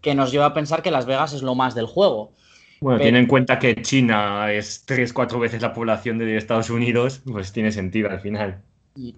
que 0.00 0.14
nos 0.14 0.30
lleva 0.30 0.46
a 0.46 0.54
pensar 0.54 0.82
que 0.82 0.92
Las 0.92 1.06
Vegas 1.06 1.32
es 1.32 1.42
lo 1.42 1.56
más 1.56 1.74
del 1.74 1.86
juego. 1.86 2.30
Bueno, 2.82 2.98
Pero, 2.98 3.10
ten 3.10 3.16
en 3.16 3.26
cuenta 3.26 3.60
que 3.60 3.80
China 3.80 4.50
es 4.50 4.84
tres, 4.84 5.12
cuatro 5.12 5.38
veces 5.38 5.62
la 5.62 5.72
población 5.72 6.18
de 6.18 6.36
Estados 6.36 6.68
Unidos, 6.68 7.22
pues 7.24 7.52
tiene 7.52 7.70
sentido 7.70 8.10
al 8.10 8.18
final. 8.18 8.60
Y... 8.96 9.14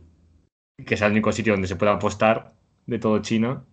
Que 0.85 0.95
es 0.95 1.01
el 1.01 1.13
único 1.13 1.33
sitio 1.33 1.55
donde 1.55 1.67
se 1.67 1.77
puede 1.77 1.93
apostar 1.93 2.53
de 2.85 2.99
todo 2.99 3.23
China. 3.23 3.65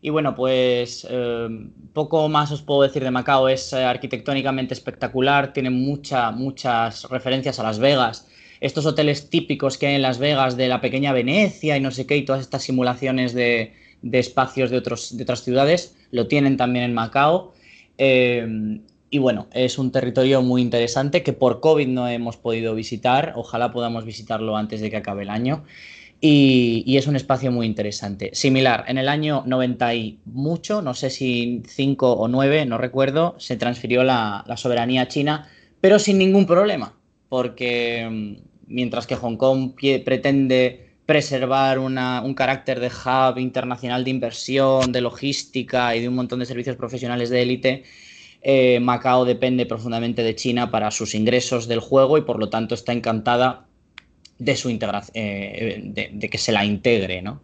Y 0.00 0.10
bueno, 0.10 0.34
pues 0.34 1.06
eh, 1.08 1.48
poco 1.92 2.28
más 2.28 2.50
os 2.50 2.62
puedo 2.62 2.82
decir 2.82 3.04
de 3.04 3.12
Macao. 3.12 3.48
Es 3.48 3.72
eh, 3.72 3.84
arquitectónicamente 3.84 4.74
espectacular, 4.74 5.52
tiene 5.52 5.70
mucha, 5.70 6.32
muchas 6.32 7.04
referencias 7.08 7.60
a 7.60 7.62
Las 7.62 7.78
Vegas. 7.78 8.28
Estos 8.60 8.84
hoteles 8.84 9.30
típicos 9.30 9.78
que 9.78 9.86
hay 9.86 9.94
en 9.94 10.02
Las 10.02 10.18
Vegas 10.18 10.56
de 10.56 10.66
la 10.66 10.80
pequeña 10.80 11.12
Venecia 11.12 11.76
y 11.76 11.80
no 11.80 11.92
sé 11.92 12.04
qué, 12.04 12.16
y 12.16 12.24
todas 12.24 12.40
estas 12.40 12.64
simulaciones 12.64 13.32
de, 13.32 13.74
de 14.02 14.18
espacios 14.18 14.70
de, 14.70 14.78
otros, 14.78 15.16
de 15.16 15.22
otras 15.22 15.44
ciudades, 15.44 15.96
lo 16.10 16.26
tienen 16.26 16.56
también 16.56 16.84
en 16.84 16.94
Macao. 16.94 17.54
Eh, 17.98 18.80
y 19.08 19.18
bueno, 19.18 19.46
es 19.52 19.78
un 19.78 19.92
territorio 19.92 20.42
muy 20.42 20.62
interesante 20.62 21.22
que 21.22 21.32
por 21.32 21.60
COVID 21.60 21.86
no 21.86 22.08
hemos 22.08 22.36
podido 22.36 22.74
visitar. 22.74 23.32
Ojalá 23.36 23.72
podamos 23.72 24.04
visitarlo 24.04 24.56
antes 24.56 24.80
de 24.80 24.90
que 24.90 24.96
acabe 24.96 25.22
el 25.22 25.30
año. 25.30 25.64
Y, 26.20 26.96
es 26.96 27.06
un 27.06 27.14
espacio 27.14 27.52
muy 27.52 27.66
interesante. 27.66 28.30
Similar, 28.32 28.84
en 28.88 28.98
el 28.98 29.08
año 29.08 29.42
90 29.46 29.94
y 29.94 30.18
mucho, 30.24 30.82
no 30.82 30.94
sé 30.94 31.10
si 31.10 31.62
5 31.66 32.12
o 32.12 32.28
9, 32.28 32.66
no 32.66 32.78
recuerdo, 32.78 33.36
se 33.38 33.56
transfirió 33.56 34.02
la, 34.02 34.44
soberanía 34.56 35.08
China, 35.08 35.48
pero 35.80 35.98
sin 35.98 36.18
ningún 36.18 36.46
problema, 36.46 36.94
porque 37.28 38.08
mm, 38.10 38.34
mientras 38.66 39.06
que 39.06 39.14
Hong 39.14 39.36
Kong 39.36 39.72
pretende 40.04 40.85
preservar 41.06 41.78
una, 41.78 42.20
un 42.22 42.34
carácter 42.34 42.80
de 42.80 42.88
hub 42.88 43.38
internacional 43.38 44.04
de 44.04 44.10
inversión, 44.10 44.92
de 44.92 45.00
logística 45.00 45.94
y 45.94 46.00
de 46.00 46.08
un 46.08 46.16
montón 46.16 46.40
de 46.40 46.46
servicios 46.46 46.76
profesionales 46.76 47.30
de 47.30 47.42
élite, 47.42 47.84
eh, 48.42 48.80
Macao 48.80 49.24
depende 49.24 49.66
profundamente 49.66 50.22
de 50.22 50.34
China 50.34 50.70
para 50.70 50.90
sus 50.90 51.14
ingresos 51.14 51.68
del 51.68 51.80
juego 51.80 52.18
y 52.18 52.22
por 52.22 52.38
lo 52.38 52.48
tanto 52.48 52.74
está 52.74 52.92
encantada 52.92 53.66
de 54.38 54.56
su 54.56 54.68
integración, 54.68 55.12
eh, 55.14 55.80
de, 55.82 56.10
de, 56.12 56.28
que 56.28 56.38
se 56.38 56.52
la 56.52 56.64
integre, 56.64 57.22
¿no? 57.22 57.40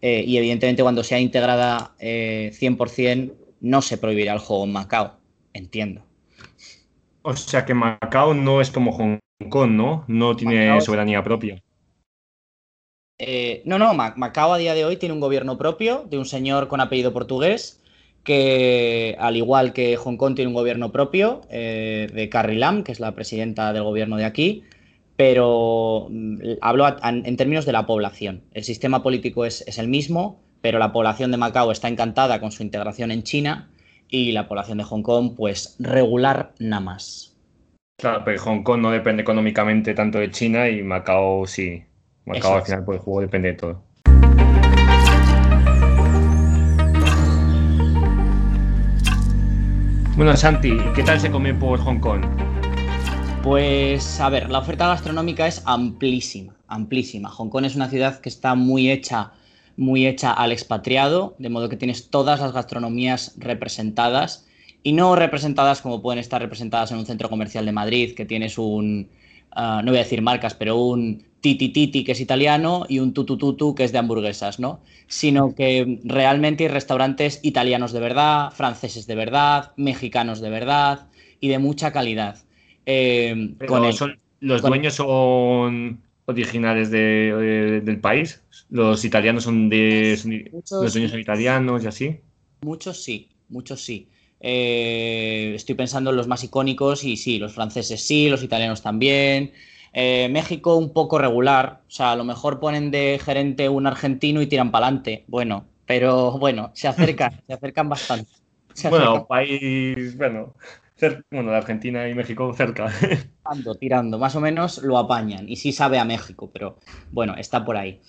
Eh, 0.00 0.22
y 0.26 0.36
evidentemente 0.36 0.82
cuando 0.82 1.02
sea 1.02 1.18
integrada 1.18 1.92
eh, 1.98 2.52
100% 2.54 3.32
no 3.60 3.82
se 3.82 3.98
prohibirá 3.98 4.32
el 4.32 4.38
juego 4.38 4.64
en 4.64 4.72
Macao, 4.72 5.16
entiendo. 5.52 6.02
O 7.22 7.34
sea 7.34 7.64
que 7.64 7.74
Macao 7.74 8.32
no 8.32 8.60
es 8.60 8.70
como 8.70 8.92
Hong 8.92 9.18
Kong, 9.48 9.70
¿no? 9.72 10.04
No 10.06 10.36
tiene 10.36 10.66
Macao 10.66 10.80
soberanía 10.80 11.22
propia. 11.24 11.60
Eh, 13.18 13.62
no, 13.64 13.78
no, 13.78 13.92
Macao 13.94 14.52
a 14.52 14.58
día 14.58 14.74
de 14.74 14.84
hoy 14.84 14.96
tiene 14.96 15.12
un 15.12 15.20
gobierno 15.20 15.58
propio 15.58 16.06
de 16.08 16.18
un 16.18 16.24
señor 16.24 16.68
con 16.68 16.80
apellido 16.80 17.12
portugués 17.12 17.82
que, 18.22 19.16
al 19.18 19.36
igual 19.36 19.72
que 19.72 19.96
Hong 19.96 20.16
Kong, 20.16 20.34
tiene 20.34 20.48
un 20.48 20.54
gobierno 20.54 20.92
propio 20.92 21.40
eh, 21.50 22.08
de 22.12 22.28
Carrie 22.28 22.58
Lam, 22.58 22.84
que 22.84 22.92
es 22.92 23.00
la 23.00 23.14
presidenta 23.14 23.72
del 23.72 23.82
gobierno 23.82 24.16
de 24.16 24.24
aquí, 24.24 24.64
pero 25.16 26.06
mm, 26.10 26.58
hablo 26.60 26.86
en 27.02 27.36
términos 27.36 27.66
de 27.66 27.72
la 27.72 27.86
población. 27.86 28.42
El 28.52 28.64
sistema 28.64 29.02
político 29.02 29.44
es, 29.44 29.64
es, 29.66 29.78
el 29.78 29.88
mismo, 29.88 30.40
pero 30.60 30.78
la 30.78 30.92
población 30.92 31.30
de 31.30 31.38
Macao 31.38 31.72
está 31.72 31.88
encantada 31.88 32.40
con 32.40 32.52
su 32.52 32.62
integración 32.62 33.10
en 33.10 33.22
China 33.24 33.70
y 34.08 34.32
la 34.32 34.46
población 34.46 34.78
de 34.78 34.84
Hong 34.84 35.02
Kong, 35.02 35.34
pues 35.36 35.76
regular 35.80 36.52
nada 36.58 36.80
más. 36.80 37.36
Claro, 37.98 38.22
pero 38.24 38.40
Hong 38.42 38.62
Kong 38.62 38.80
no 38.80 38.90
depende 38.92 39.22
económicamente 39.22 39.92
tanto 39.94 40.18
de 40.18 40.30
China 40.30 40.68
y 40.68 40.82
Macao 40.82 41.46
sí. 41.46 41.82
Macao 42.28 42.56
al 42.56 42.62
final 42.62 42.84
por 42.84 42.94
el 42.94 43.00
juego 43.00 43.20
depende 43.22 43.48
de 43.48 43.54
todo. 43.54 43.82
Bueno, 50.14 50.36
Santi, 50.36 50.76
¿qué 50.94 51.02
tal 51.04 51.20
se 51.20 51.30
come 51.30 51.54
por 51.54 51.78
Hong 51.78 52.00
Kong? 52.00 52.24
Pues 53.42 54.20
a 54.20 54.28
ver, 54.28 54.50
la 54.50 54.58
oferta 54.58 54.88
gastronómica 54.88 55.46
es 55.46 55.62
amplísima, 55.64 56.54
amplísima. 56.66 57.30
Hong 57.30 57.48
Kong 57.48 57.64
es 57.64 57.76
una 57.76 57.88
ciudad 57.88 58.20
que 58.20 58.28
está 58.28 58.54
muy 58.54 58.90
hecha, 58.90 59.32
muy 59.76 60.06
hecha 60.06 60.32
al 60.32 60.52
expatriado, 60.52 61.36
de 61.38 61.48
modo 61.48 61.68
que 61.68 61.76
tienes 61.76 62.10
todas 62.10 62.40
las 62.40 62.52
gastronomías 62.52 63.36
representadas 63.38 64.46
y 64.82 64.92
no 64.92 65.14
representadas 65.16 65.80
como 65.80 66.02
pueden 66.02 66.18
estar 66.18 66.42
representadas 66.42 66.90
en 66.90 66.98
un 66.98 67.06
centro 67.06 67.30
comercial 67.30 67.64
de 67.64 67.72
Madrid, 67.72 68.14
que 68.14 68.26
tienes 68.26 68.58
un, 68.58 69.08
uh, 69.56 69.82
no 69.82 69.92
voy 69.92 69.96
a 69.96 70.02
decir 70.02 70.20
marcas, 70.20 70.54
pero 70.54 70.76
un 70.76 71.27
Titi 71.40 71.68
Titi 71.68 72.04
que 72.04 72.12
es 72.12 72.20
italiano 72.20 72.84
y 72.88 72.98
un 72.98 73.12
Tutututu 73.12 73.74
que 73.74 73.84
es 73.84 73.92
de 73.92 73.98
hamburguesas, 73.98 74.58
¿no? 74.58 74.80
Sino 75.06 75.54
que 75.54 76.00
realmente 76.04 76.64
hay 76.64 76.68
restaurantes 76.68 77.40
italianos 77.42 77.92
de 77.92 78.00
verdad, 78.00 78.50
franceses 78.50 79.06
de 79.06 79.14
verdad, 79.14 79.72
mexicanos 79.76 80.40
de 80.40 80.50
verdad 80.50 81.08
y 81.40 81.48
de 81.48 81.58
mucha 81.58 81.92
calidad. 81.92 82.38
Eh, 82.86 83.54
con 83.66 83.84
el, 83.84 83.92
son, 83.92 84.18
¿Los 84.40 84.62
con 84.62 84.70
dueños 84.70 84.94
son 84.94 86.02
originales 86.26 86.90
de, 86.90 87.34
de, 87.34 87.80
del 87.80 88.00
país? 88.00 88.42
¿Los 88.70 89.04
italianos 89.04 89.44
son 89.44 89.68
de... 89.68 90.16
Son, 90.16 90.32
muchos, 90.52 90.82
¿Los 90.82 90.92
dueños 90.92 91.10
son 91.10 91.20
italianos 91.20 91.84
y 91.84 91.86
así? 91.86 92.20
Muchos 92.62 93.02
sí, 93.02 93.28
muchos 93.48 93.80
sí. 93.82 94.08
Eh, 94.40 95.52
estoy 95.54 95.74
pensando 95.74 96.10
en 96.10 96.16
los 96.16 96.28
más 96.28 96.44
icónicos 96.44 97.04
y 97.04 97.16
sí, 97.16 97.38
los 97.38 97.54
franceses 97.54 98.00
sí, 98.00 98.28
los 98.28 98.42
italianos 98.42 98.82
también. 98.82 99.52
Eh, 100.00 100.28
México 100.28 100.76
un 100.76 100.92
poco 100.92 101.18
regular, 101.18 101.82
o 101.88 101.90
sea, 101.90 102.12
a 102.12 102.16
lo 102.16 102.22
mejor 102.22 102.60
ponen 102.60 102.92
de 102.92 103.20
gerente 103.20 103.68
un 103.68 103.84
argentino 103.84 104.40
y 104.40 104.46
tiran 104.46 104.70
para 104.70 104.86
adelante. 104.86 105.24
Bueno, 105.26 105.64
pero 105.86 106.38
bueno, 106.38 106.70
se 106.72 106.86
acercan, 106.86 107.32
se 107.48 107.52
acercan 107.52 107.88
bastante. 107.88 108.30
Se 108.74 108.90
bueno, 108.90 109.06
acercan. 109.06 109.26
país, 109.26 110.16
bueno, 110.16 110.54
bueno, 111.32 111.50
de 111.50 111.56
Argentina 111.56 112.08
y 112.08 112.14
México 112.14 112.54
cerca. 112.54 112.86
Tirando, 113.42 113.74
tirando, 113.74 114.18
más 114.20 114.36
o 114.36 114.40
menos 114.40 114.78
lo 114.84 114.98
apañan 114.98 115.48
y 115.48 115.56
sí 115.56 115.72
sabe 115.72 115.98
a 115.98 116.04
México, 116.04 116.48
pero 116.52 116.78
bueno, 117.10 117.34
está 117.36 117.64
por 117.64 117.76
ahí. 117.76 118.00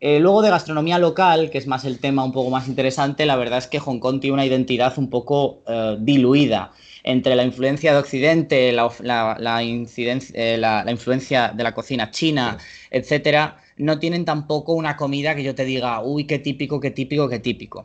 Eh, 0.00 0.20
luego 0.20 0.42
de 0.42 0.50
gastronomía 0.50 0.98
local, 0.98 1.50
que 1.50 1.58
es 1.58 1.66
más 1.66 1.84
el 1.84 1.98
tema 1.98 2.24
un 2.24 2.32
poco 2.32 2.50
más 2.50 2.68
interesante, 2.68 3.26
la 3.26 3.36
verdad 3.36 3.58
es 3.58 3.66
que 3.66 3.80
Hong 3.80 3.98
Kong 3.98 4.20
tiene 4.20 4.34
una 4.34 4.46
identidad 4.46 4.96
un 4.96 5.10
poco 5.10 5.62
eh, 5.66 5.96
diluida 6.00 6.72
entre 7.02 7.34
la 7.34 7.42
influencia 7.42 7.92
de 7.92 7.98
Occidente, 7.98 8.72
la, 8.72 8.88
la, 9.00 9.36
la, 9.40 9.62
eh, 9.62 10.56
la 10.58 10.90
influencia 10.90 11.48
de 11.48 11.62
la 11.64 11.74
cocina 11.74 12.10
china, 12.10 12.58
etcétera, 12.90 13.56
no 13.76 13.98
tienen 13.98 14.24
tampoco 14.24 14.74
una 14.74 14.96
comida 14.96 15.34
que 15.34 15.42
yo 15.42 15.54
te 15.54 15.64
diga, 15.64 16.00
uy, 16.02 16.26
qué 16.26 16.38
típico, 16.38 16.80
qué 16.80 16.90
típico, 16.90 17.28
qué 17.28 17.38
típico. 17.38 17.84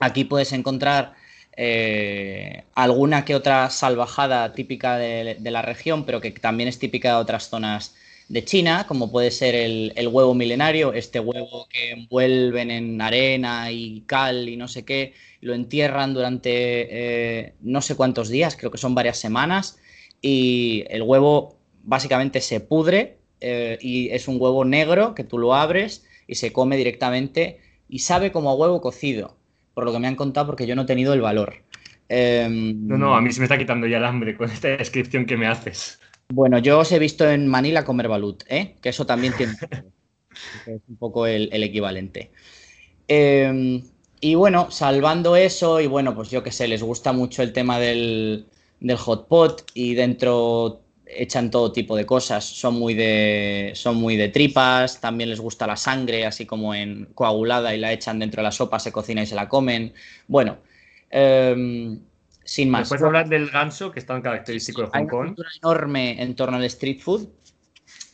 Aquí 0.00 0.24
puedes 0.24 0.52
encontrar 0.52 1.14
eh, 1.56 2.64
alguna 2.74 3.24
que 3.24 3.34
otra 3.34 3.70
salvajada 3.70 4.52
típica 4.52 4.96
de, 4.96 5.36
de, 5.38 5.50
la 5.50 5.62
región, 5.62 6.04
pero 6.04 6.20
que 6.20 6.30
también 6.30 6.68
es 6.68 6.78
típica 6.78 7.10
de 7.10 7.16
otras 7.16 7.48
zonas 7.48 7.94
de 8.32 8.44
China, 8.46 8.86
como 8.88 9.12
puede 9.12 9.30
ser 9.30 9.54
el, 9.54 9.92
el, 9.94 10.08
huevo 10.08 10.32
milenario, 10.32 10.94
este 10.94 11.20
huevo 11.20 11.68
que 11.68 11.90
envuelven 11.90 12.70
en 12.70 12.98
arena 12.98 13.70
y 13.70 14.04
cal 14.06 14.48
y 14.48 14.56
no 14.56 14.68
sé 14.68 14.86
qué, 14.86 15.12
lo 15.42 15.52
entierran 15.52 16.14
durante 16.14 16.50
eh, 16.50 17.52
no 17.60 17.82
sé 17.82 17.94
cuántos 17.94 18.30
días, 18.30 18.56
creo 18.56 18.70
que 18.70 18.78
son 18.78 18.94
varias 18.94 19.18
semanas, 19.18 19.78
y 20.22 20.84
el 20.88 21.02
huevo 21.02 21.58
básicamente 21.82 22.40
se 22.40 22.60
pudre 22.60 23.18
eh, 23.42 23.76
y 23.82 24.08
es 24.08 24.26
un 24.28 24.40
huevo 24.40 24.64
negro 24.64 25.14
que 25.14 25.24
tú 25.24 25.36
lo 25.36 25.54
abres 25.54 26.06
y 26.26 26.36
se 26.36 26.54
come 26.54 26.78
directamente 26.78 27.60
y 27.86 27.98
sabe 27.98 28.32
como 28.32 28.48
a 28.48 28.54
huevo 28.54 28.80
cocido, 28.80 29.36
por 29.74 29.84
lo 29.84 29.92
que 29.92 29.98
me 29.98 30.08
han 30.08 30.16
contado 30.16 30.46
porque 30.46 30.66
yo 30.66 30.74
no 30.74 30.82
he 30.82 30.86
tenido 30.86 31.12
el 31.12 31.20
valor. 31.20 31.56
Eh, 32.08 32.48
no, 32.50 32.96
no, 32.96 33.14
a 33.14 33.20
mí 33.20 33.30
se 33.30 33.40
me 33.40 33.44
está 33.44 33.58
quitando 33.58 33.86
ya 33.86 33.98
el 33.98 34.06
hambre 34.06 34.38
con 34.38 34.50
esta 34.50 34.68
descripción 34.68 35.26
que 35.26 35.36
me 35.36 35.46
haces. 35.46 36.00
Bueno, 36.34 36.58
yo 36.58 36.78
os 36.78 36.90
he 36.92 36.98
visto 36.98 37.28
en 37.28 37.46
Manila 37.46 37.84
comer 37.84 38.08
balut, 38.08 38.42
¿eh? 38.48 38.76
que 38.80 38.88
eso 38.88 39.04
también 39.04 39.34
tiene 39.36 39.52
es 40.66 40.80
un 40.88 40.96
poco 40.96 41.26
el, 41.26 41.50
el 41.52 41.62
equivalente. 41.62 42.30
Eh, 43.08 43.82
y 44.20 44.34
bueno, 44.34 44.70
salvando 44.70 45.36
eso, 45.36 45.80
y 45.80 45.86
bueno, 45.86 46.14
pues 46.14 46.30
yo 46.30 46.42
que 46.42 46.52
sé, 46.52 46.68
les 46.68 46.82
gusta 46.82 47.12
mucho 47.12 47.42
el 47.42 47.52
tema 47.52 47.78
del, 47.78 48.46
del 48.80 48.96
hot 48.96 49.28
pot 49.28 49.64
y 49.74 49.94
dentro 49.94 50.80
echan 51.06 51.50
todo 51.50 51.72
tipo 51.72 51.96
de 51.96 52.06
cosas. 52.06 52.44
Son 52.44 52.78
muy 52.78 52.94
de, 52.94 53.72
son 53.74 53.96
muy 53.96 54.16
de 54.16 54.28
tripas, 54.28 55.00
también 55.00 55.30
les 55.30 55.40
gusta 55.40 55.66
la 55.66 55.76
sangre, 55.76 56.24
así 56.24 56.46
como 56.46 56.74
en 56.74 57.06
coagulada 57.14 57.74
y 57.74 57.78
la 57.78 57.92
echan 57.92 58.18
dentro 58.18 58.40
de 58.40 58.44
la 58.44 58.52
sopa, 58.52 58.78
se 58.78 58.92
cocina 58.92 59.22
y 59.22 59.26
se 59.26 59.34
la 59.34 59.48
comen. 59.48 59.92
Bueno, 60.28 60.58
em, 61.10 62.00
sin 62.44 62.70
más. 62.70 62.88
Puedes 62.88 63.04
hablar 63.04 63.28
del 63.28 63.50
ganso, 63.50 63.90
que 63.92 64.00
es 64.00 64.06
tan 64.06 64.22
característico 64.22 64.82
de 64.82 64.88
Hong 64.88 65.06
Kong? 65.06 65.26
Hay 65.28 65.34
una 65.36 65.50
enorme 65.62 66.22
en 66.22 66.34
torno 66.34 66.56
al 66.56 66.64
street 66.64 67.00
food 67.00 67.28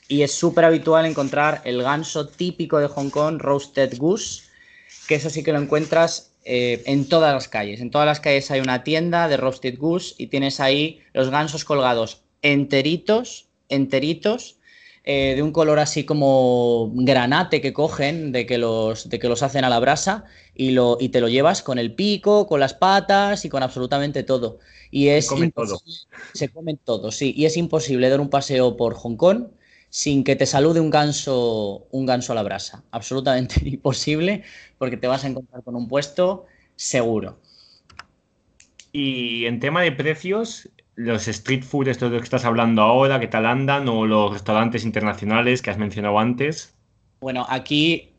y 0.09 0.23
es 0.23 0.33
súper 0.33 0.65
habitual 0.65 1.07
encontrar 1.07 1.61
el 1.65 1.83
ganso 1.83 2.29
típico 2.29 2.79
de 2.79 2.89
Hong 2.89 3.11
Kong, 3.11 3.39
roasted 3.39 3.97
goose, 3.99 4.45
que 5.07 5.17
eso 5.17 5.31
sí 5.31 5.43
que 5.43 5.53
lo 5.53 5.59
encuentras 5.59 6.35
eh, 6.45 6.83
en 6.87 7.09
todas 7.09 7.35
las 7.35 7.49
calles. 7.49 7.81
En 7.81 7.91
todas 7.91 8.07
las 8.07 8.21
calles 8.21 8.51
hay 8.51 8.61
una 8.61 8.85
tienda 8.85 9.29
de 9.29 9.37
roasted 9.37 9.77
goose 9.79 10.15
y 10.19 10.29
tienes 10.29 10.61
ahí 10.61 11.01
los 11.13 11.31
gansos 11.31 11.65
colgados 11.65 12.23
enteritos, 12.43 13.49
enteritos, 13.69 14.58
eh, 15.11 15.37
de 15.37 15.43
un 15.43 15.53
color 15.53 15.79
así 15.79 16.05
como 16.05 16.93
granate 16.95 17.63
que 17.63 17.73
cogen, 17.73 18.31
de 18.31 18.45
que 18.45 18.59
los, 18.59 19.09
de 19.09 19.19
que 19.19 19.27
los 19.27 19.43
hacen 19.43 19.65
a 19.65 19.71
la 19.71 19.79
brasa 19.79 20.27
y, 20.55 20.73
lo, 20.73 20.99
y 21.01 21.09
te 21.09 21.23
lo 21.23 21.29
llevas 21.29 21.63
con 21.63 21.79
el 21.79 21.95
pico, 21.95 22.47
con 22.47 22.61
las 22.61 22.75
patas 22.75 23.47
y 23.47 23.49
con 23.49 23.63
absolutamente 23.63 24.23
todo. 24.23 24.59
Y 24.91 25.09
es 25.09 25.25
se 25.25 25.31
comen 25.31 25.53
todo. 25.53 25.81
Se 26.35 26.51
comen 26.51 26.77
todo, 26.85 27.11
sí. 27.11 27.33
Y 27.35 27.47
es 27.47 27.57
imposible 27.57 28.11
dar 28.11 28.21
un 28.21 28.29
paseo 28.29 28.77
por 28.77 28.93
Hong 28.97 29.17
Kong 29.17 29.47
sin 29.89 30.25
que 30.25 30.37
te 30.37 30.45
salude 30.45 30.79
un 30.79 30.91
ganso, 30.91 31.87
un 31.91 32.05
ganso 32.05 32.33
a 32.33 32.35
la 32.35 32.43
brasa. 32.43 32.85
Absolutamente 32.91 33.61
imposible 33.65 34.43
porque 34.77 34.99
te 34.99 35.07
vas 35.07 35.25
a 35.25 35.29
encontrar 35.29 35.63
con 35.63 35.75
un 35.75 35.89
puesto 35.89 36.45
seguro. 36.77 37.41
Y 38.93 39.47
en 39.47 39.59
tema 39.59 39.81
de 39.81 39.93
precios, 39.93 40.69
los 40.99 41.29
street 41.29 41.63
food, 41.63 41.87
esto 41.87 42.07
de 42.07 42.17
lo 42.17 42.19
que 42.19 42.25
estás 42.25 42.45
hablando 42.45 42.83
ahora, 42.83 43.21
¿qué 43.21 43.29
tal 43.29 43.47
andan? 43.47 43.89
O 43.89 44.05
los 44.05 44.33
restaurantes 44.33 44.85
internacionales 44.85 45.63
que 45.63 45.71
has 45.71 45.79
mencionado 45.79 46.19
antes. 46.19 46.75
Bueno, 47.21 47.47
aquí 47.49 48.11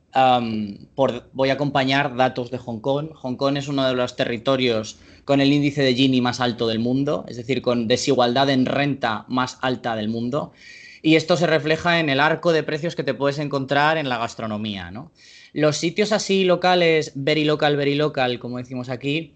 voy 1.33 1.49
a 1.49 1.53
acompañar 1.53 2.15
datos 2.15 2.51
de 2.51 2.57
Hong 2.57 2.79
Kong. 2.79 3.09
Hong 3.13 3.35
Kong 3.35 3.57
es 3.57 3.67
uno 3.67 3.85
de 3.85 3.93
los 3.95 4.15
territorios 4.15 4.97
con 5.25 5.41
el 5.41 5.51
índice 5.51 5.83
de 5.83 5.93
Gini 5.93 6.21
más 6.21 6.39
alto 6.39 6.67
del 6.69 6.79
mundo, 6.79 7.25
es 7.27 7.35
decir, 7.35 7.61
con 7.61 7.89
desigualdad 7.89 8.49
en 8.49 8.65
renta 8.65 9.25
más 9.27 9.57
alta 9.61 9.97
del 9.97 10.07
mundo. 10.07 10.53
Y 11.01 11.15
esto 11.15 11.35
se 11.35 11.47
refleja 11.47 11.99
en 11.99 12.09
el 12.09 12.21
arco 12.21 12.53
de 12.53 12.63
precios 12.63 12.95
que 12.95 13.03
te 13.03 13.13
puedes 13.13 13.39
encontrar 13.39 13.97
en 13.97 14.07
la 14.07 14.17
gastronomía, 14.17 14.89
¿no? 14.89 15.11
Los 15.51 15.75
sitios 15.75 16.13
así 16.13 16.45
locales, 16.45 17.11
very 17.15 17.43
local, 17.43 17.75
very 17.75 17.95
local, 17.95 18.39
como 18.39 18.57
decimos 18.57 18.87
aquí, 18.87 19.33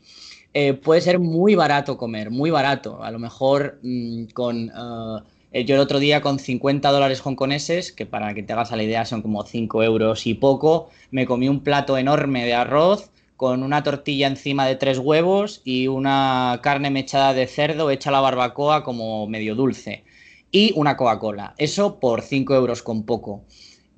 eh, 0.53 0.74
puede 0.74 1.01
ser 1.01 1.19
muy 1.19 1.55
barato 1.55 1.98
comer, 1.98 2.29
muy 2.29 2.51
barato. 2.51 3.03
A 3.03 3.12
lo 3.12 3.19
mejor 3.19 3.79
mm, 3.81 4.25
con... 4.33 4.72
Eh, 5.51 5.65
yo 5.65 5.75
el 5.75 5.81
otro 5.81 6.00
día 6.00 6.22
con 6.22 6.39
50 6.39 6.89
dólares 6.91 7.22
hongkoneses, 7.24 7.91
que 7.91 8.07
para 8.07 8.33
que 8.33 8.41
te 8.41 8.53
hagas 8.53 8.72
la 8.72 8.81
idea 8.81 9.05
son 9.05 9.22
como 9.22 9.43
5 9.43 9.83
euros 9.83 10.25
y 10.25 10.33
poco, 10.33 10.89
me 11.12 11.27
comí 11.27 11.48
un 11.48 11.62
plato 11.62 11.98
enorme 11.98 12.43
de 12.43 12.55
arroz 12.55 13.12
con 13.38 13.62
una 13.62 13.83
tortilla 13.83 14.27
encima 14.27 14.65
de 14.65 14.75
tres 14.75 14.98
huevos 14.98 15.62
y 15.63 15.88
una 15.88 16.60
carne 16.63 16.89
mechada 16.89 17.33
de 17.33 17.45
cerdo 17.45 17.91
hecha 17.91 18.10
a 18.10 18.13
la 18.13 18.22
barbacoa 18.22 18.83
como 18.83 19.27
medio 19.27 19.53
dulce 19.53 20.03
y 20.51 20.72
una 20.75 20.98
Coca-Cola. 20.98 21.53
Eso 21.57 22.00
por 22.00 22.22
5 22.22 22.55
euros 22.55 22.81
con 22.81 23.03
poco. 23.03 23.43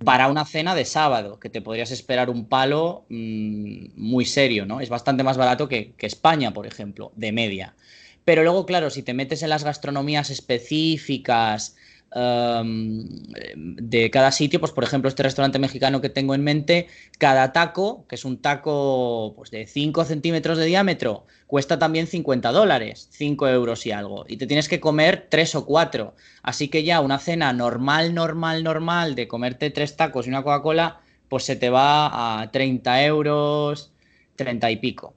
Para 0.05 0.27
una 0.27 0.45
cena 0.45 0.75
de 0.75 0.85
sábado, 0.85 1.39
que 1.39 1.49
te 1.49 1.61
podrías 1.61 1.91
esperar 1.91 2.29
un 2.29 2.47
palo 2.47 3.05
mm, 3.09 3.87
muy 3.95 4.25
serio, 4.25 4.65
¿no? 4.65 4.79
Es 4.79 4.89
bastante 4.89 5.23
más 5.23 5.35
barato 5.37 5.67
que, 5.67 5.93
que 5.97 6.05
España, 6.05 6.53
por 6.53 6.67
ejemplo, 6.67 7.11
de 7.15 7.31
media. 7.31 7.75
Pero 8.23 8.43
luego, 8.43 8.65
claro, 8.65 8.89
si 8.89 9.03
te 9.03 9.13
metes 9.13 9.43
en 9.43 9.49
las 9.49 9.63
gastronomías 9.63 10.29
específicas, 10.29 11.75
de 12.15 14.09
cada 14.09 14.31
sitio, 14.31 14.61
pues 14.61 14.71
por 14.71 14.85
ejemplo 14.85 15.09
este 15.09 15.23
restaurante 15.23 15.59
mexicano 15.59 15.99
que 15.99 16.09
tengo 16.09 16.33
en 16.33 16.43
mente, 16.43 16.87
cada 17.17 17.51
taco, 17.51 18.05
que 18.07 18.15
es 18.15 18.23
un 18.23 18.41
taco 18.41 19.33
pues, 19.35 19.51
de 19.51 19.67
5 19.67 20.05
centímetros 20.05 20.57
de 20.57 20.65
diámetro, 20.65 21.25
cuesta 21.45 21.77
también 21.77 22.07
50 22.07 22.53
dólares, 22.53 23.09
5 23.11 23.49
euros 23.49 23.85
y 23.85 23.91
algo, 23.91 24.25
y 24.29 24.37
te 24.37 24.47
tienes 24.47 24.69
que 24.69 24.79
comer 24.79 25.27
3 25.29 25.55
o 25.55 25.65
4. 25.65 26.15
Así 26.41 26.69
que 26.69 26.83
ya 26.83 27.01
una 27.01 27.19
cena 27.19 27.51
normal, 27.51 28.13
normal, 28.13 28.63
normal 28.63 29.15
de 29.15 29.27
comerte 29.27 29.69
3 29.69 29.97
tacos 29.97 30.25
y 30.25 30.29
una 30.29 30.43
Coca-Cola, 30.43 31.01
pues 31.27 31.43
se 31.43 31.57
te 31.57 31.69
va 31.69 32.41
a 32.41 32.49
30 32.51 33.03
euros, 33.03 33.91
30 34.37 34.71
y 34.71 34.75
pico. 34.77 35.15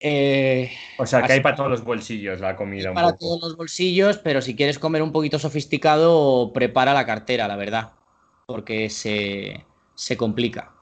Eh, 0.00 0.70
o 0.96 1.06
sea, 1.06 1.22
que 1.22 1.32
hay 1.32 1.40
para 1.40 1.56
todos 1.56 1.70
los 1.70 1.82
bolsillos 1.82 2.38
la 2.40 2.54
comida. 2.54 2.94
para 2.94 3.16
todos 3.16 3.40
los 3.42 3.56
bolsillos, 3.56 4.18
pero 4.18 4.40
si 4.40 4.54
quieres 4.54 4.78
comer 4.78 5.02
un 5.02 5.10
poquito 5.10 5.38
sofisticado, 5.38 6.52
prepara 6.52 6.94
la 6.94 7.04
cartera, 7.04 7.48
la 7.48 7.56
verdad, 7.56 7.92
porque 8.46 8.90
se, 8.90 9.64
se 9.94 10.16
complica. 10.16 10.72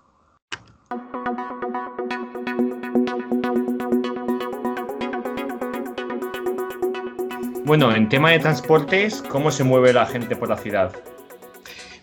Bueno, 7.64 7.92
en 7.94 8.08
tema 8.08 8.30
de 8.30 8.38
transportes, 8.38 9.22
¿cómo 9.22 9.50
se 9.50 9.64
mueve 9.64 9.92
la 9.92 10.06
gente 10.06 10.36
por 10.36 10.48
la 10.48 10.56
ciudad? 10.56 10.92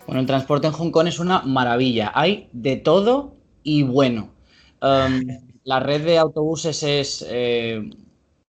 Bueno, 0.06 0.20
el 0.20 0.26
transporte 0.26 0.66
en 0.66 0.74
Hong 0.74 0.90
Kong 0.90 1.06
es 1.06 1.18
una 1.18 1.40
maravilla. 1.40 2.12
Hay 2.14 2.50
de 2.52 2.76
todo 2.76 3.36
y 3.62 3.82
bueno. 3.82 4.34
Um, 4.82 5.53
la 5.64 5.80
red 5.80 6.04
de 6.04 6.18
autobuses 6.18 6.82
es 6.82 7.26
eh, 7.28 7.90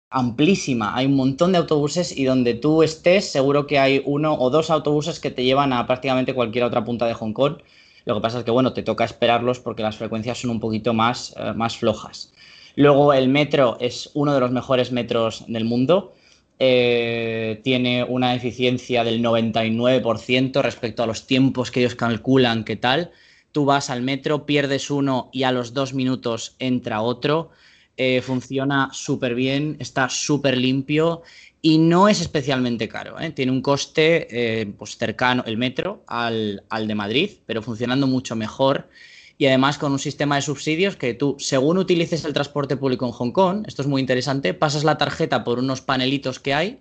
amplísima. 0.09 0.95
Hay 0.95 1.05
un 1.05 1.15
montón 1.15 1.51
de 1.51 1.59
autobuses 1.59 2.15
y 2.17 2.25
donde 2.25 2.55
tú 2.55 2.83
estés, 2.83 3.31
seguro 3.31 3.67
que 3.67 3.79
hay 3.79 4.01
uno 4.05 4.33
o 4.33 4.49
dos 4.49 4.69
autobuses 4.69 5.19
que 5.19 5.31
te 5.31 5.43
llevan 5.43 5.73
a 5.73 5.85
prácticamente 5.85 6.33
cualquier 6.33 6.63
otra 6.65 6.83
punta 6.83 7.05
de 7.05 7.13
Hong 7.13 7.33
Kong. 7.33 7.57
Lo 8.05 8.15
que 8.15 8.21
pasa 8.21 8.39
es 8.39 8.43
que, 8.43 8.51
bueno, 8.51 8.73
te 8.73 8.83
toca 8.83 9.05
esperarlos 9.05 9.59
porque 9.59 9.83
las 9.83 9.95
frecuencias 9.95 10.39
son 10.39 10.51
un 10.51 10.59
poquito 10.59 10.93
más, 10.93 11.33
eh, 11.37 11.53
más 11.53 11.77
flojas. 11.77 12.33
Luego, 12.75 13.13
el 13.13 13.29
metro 13.29 13.77
es 13.79 14.09
uno 14.13 14.33
de 14.33 14.39
los 14.39 14.51
mejores 14.51 14.91
metros 14.91 15.45
del 15.47 15.65
mundo. 15.65 16.13
Eh, 16.59 17.61
tiene 17.63 18.03
una 18.03 18.35
eficiencia 18.35 19.03
del 19.03 19.21
99% 19.21 20.61
respecto 20.61 21.03
a 21.03 21.07
los 21.07 21.27
tiempos 21.27 21.71
que 21.71 21.81
ellos 21.81 21.95
calculan 21.95 22.63
que 22.63 22.75
tal 22.75 23.11
tú 23.53 23.63
vas 23.63 23.89
al 23.89 24.01
metro, 24.01 24.45
pierdes 24.45 24.91
uno 24.91 25.29
y 25.31 25.43
a 25.43 25.53
los 25.53 25.73
dos 25.73 25.93
minutos 25.93 26.57
entra 26.59 27.01
otro. 27.01 27.51
Eh, 27.95 28.21
funciona 28.21 28.89
súper 28.91 29.35
bien, 29.35 29.77
está 29.79 30.09
súper 30.09 30.57
limpio 30.57 31.21
y 31.61 31.77
no 31.77 32.09
es 32.09 32.19
especialmente 32.19 32.89
caro. 32.89 33.19
¿eh? 33.19 33.31
Tiene 33.31 33.51
un 33.51 33.61
coste 33.61 34.27
eh, 34.29 34.65
pues 34.65 34.97
cercano, 34.97 35.43
el 35.45 35.57
metro, 35.57 36.03
al, 36.07 36.63
al, 36.69 36.87
de 36.87 36.95
Madrid, 36.95 37.29
pero 37.45 37.61
funcionando 37.61 38.07
mucho 38.07 38.35
mejor. 38.35 38.89
Y 39.37 39.45
además 39.45 39.77
con 39.77 39.91
un 39.91 39.99
sistema 39.99 40.35
de 40.35 40.41
subsidios 40.41 40.95
que 40.95 41.13
tú, 41.13 41.37
según 41.39 41.77
utilices 41.77 42.25
el 42.25 42.33
transporte 42.33 42.75
público 42.75 43.05
en 43.05 43.11
Hong 43.11 43.31
Kong, 43.31 43.63
esto 43.67 43.83
es 43.83 43.87
muy 43.87 44.01
interesante, 44.01 44.53
pasas 44.53 44.83
la 44.83 44.97
tarjeta 44.97 45.43
por 45.43 45.59
unos 45.59 45.81
panelitos 45.81 46.39
que 46.39 46.53
hay 46.53 46.79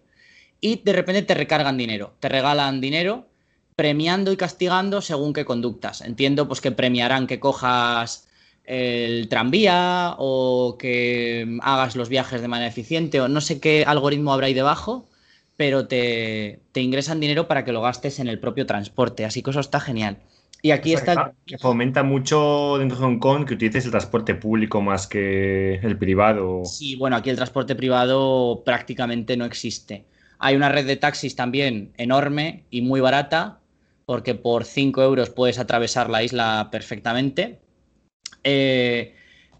y 0.60 0.76
de 0.82 0.92
repente 0.92 1.22
te 1.22 1.34
recargan 1.34 1.76
dinero, 1.76 2.14
te 2.20 2.28
regalan 2.28 2.80
dinero 2.80 3.26
premiando 3.76 4.32
y 4.32 4.36
castigando 4.36 5.00
según 5.00 5.32
qué 5.32 5.44
conductas. 5.44 6.00
Entiendo 6.00 6.48
pues 6.48 6.60
que 6.60 6.72
premiarán 6.72 7.26
que 7.26 7.40
cojas 7.40 8.28
el 8.64 9.28
tranvía 9.28 10.14
o 10.18 10.76
que 10.78 11.58
hagas 11.62 11.96
los 11.96 12.08
viajes 12.08 12.40
de 12.40 12.48
manera 12.48 12.68
eficiente 12.68 13.20
o 13.20 13.28
no 13.28 13.40
sé 13.40 13.60
qué 13.60 13.84
algoritmo 13.86 14.32
habrá 14.32 14.46
ahí 14.46 14.54
debajo, 14.54 15.08
pero 15.56 15.86
te, 15.86 16.60
ingresan 16.74 17.20
dinero 17.20 17.48
para 17.48 17.64
que 17.64 17.72
lo 17.72 17.82
gastes 17.82 18.18
en 18.18 18.28
el 18.28 18.38
propio 18.38 18.66
transporte, 18.66 19.24
así 19.24 19.42
que 19.42 19.50
eso 19.50 19.60
está 19.60 19.80
genial. 19.80 20.18
Y 20.64 20.70
aquí 20.70 20.94
está... 20.94 21.32
Que, 21.44 21.58
fomenta 21.58 22.04
mucho 22.04 22.76
dentro 22.78 22.96
de 22.96 23.04
Hong 23.04 23.18
Kong 23.18 23.46
que 23.46 23.54
utilices 23.54 23.84
el 23.84 23.90
transporte 23.90 24.36
público 24.36 24.80
más 24.80 25.08
que 25.08 25.74
el 25.82 25.98
privado. 25.98 26.64
Sí, 26.64 26.94
bueno, 26.94 27.16
aquí 27.16 27.30
el 27.30 27.36
transporte 27.36 27.74
privado 27.74 28.62
prácticamente 28.64 29.36
no 29.36 29.44
existe. 29.44 30.04
Hay 30.38 30.54
una 30.54 30.68
red 30.68 30.86
de 30.86 30.96
taxis 30.96 31.34
también 31.34 31.92
enorme 31.96 32.64
y 32.70 32.82
muy 32.82 33.00
barata, 33.00 33.58
porque 34.06 34.34
por 34.34 34.64
5 34.64 35.02
euros 35.02 35.30
puedes 35.30 35.58
atravesar 35.58 36.10
la 36.10 36.22
isla 36.22 36.68
perfectamente. 36.70 37.60
Eh, 38.44 39.14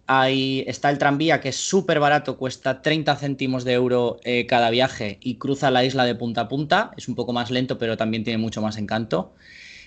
ahí 0.07 0.65
está 0.67 0.91
el 0.91 0.99
tranvía 0.99 1.41
que 1.41 1.51
es 1.51 1.57
súper 1.57 2.01
barato, 2.01 2.37
cuesta 2.37 2.83
30 2.83 3.17
céntimos 3.17 3.65
de 3.65 3.73
euro 3.73 4.19
eh, 4.25 4.47
cada 4.47 4.71
viaje 4.71 5.19
y 5.21 5.37
cruza 5.37 5.71
la 5.71 5.85
isla 5.85 6.05
de 6.05 6.15
punta 6.15 6.43
a 6.43 6.49
punta. 6.49 6.93
Es 6.97 7.09
un 7.09 7.15
poco 7.15 7.33
más 7.33 7.51
lento, 7.51 7.79
pero 7.79 7.97
también 7.97 8.25
tiene 8.25 8.39
mucho 8.39 8.63
más 8.63 8.77
encanto. 8.77 9.35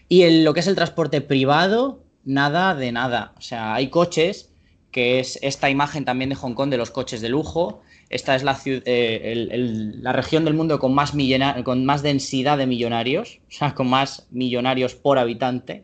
Y 0.08 0.24
en 0.24 0.44
lo 0.44 0.54
que 0.54 0.60
es 0.60 0.68
el 0.68 0.76
transporte 0.76 1.22
privado, 1.22 2.04
nada 2.24 2.76
de 2.76 2.92
nada. 2.92 3.34
O 3.38 3.42
sea, 3.42 3.76
hay 3.76 3.90
coches, 3.90 4.52
que 4.92 5.20
es 5.20 5.40
esta 5.42 5.70
imagen 5.70 6.06
también 6.06 6.30
de 6.30 6.36
Hong 6.36 6.54
Kong 6.54 6.70
de 6.70 6.78
los 6.78 6.92
coches 6.92 7.22
de 7.22 7.30
lujo, 7.30 7.82
esta 8.16 8.36
es 8.36 8.44
la, 8.44 8.58
eh, 8.66 9.94
la 10.02 10.14
región 10.14 10.46
del 10.46 10.54
mundo 10.54 10.80
con 10.80 10.94
más, 10.94 11.14
con 11.64 11.86
más 11.86 12.02
densidad 12.02 12.58
de 12.58 12.66
millonarios, 12.66 13.40
o 13.50 13.52
sea, 13.52 13.76
con 13.76 13.90
más 13.90 14.28
millonarios 14.32 14.96
por 14.96 15.20
habitante. 15.20 15.84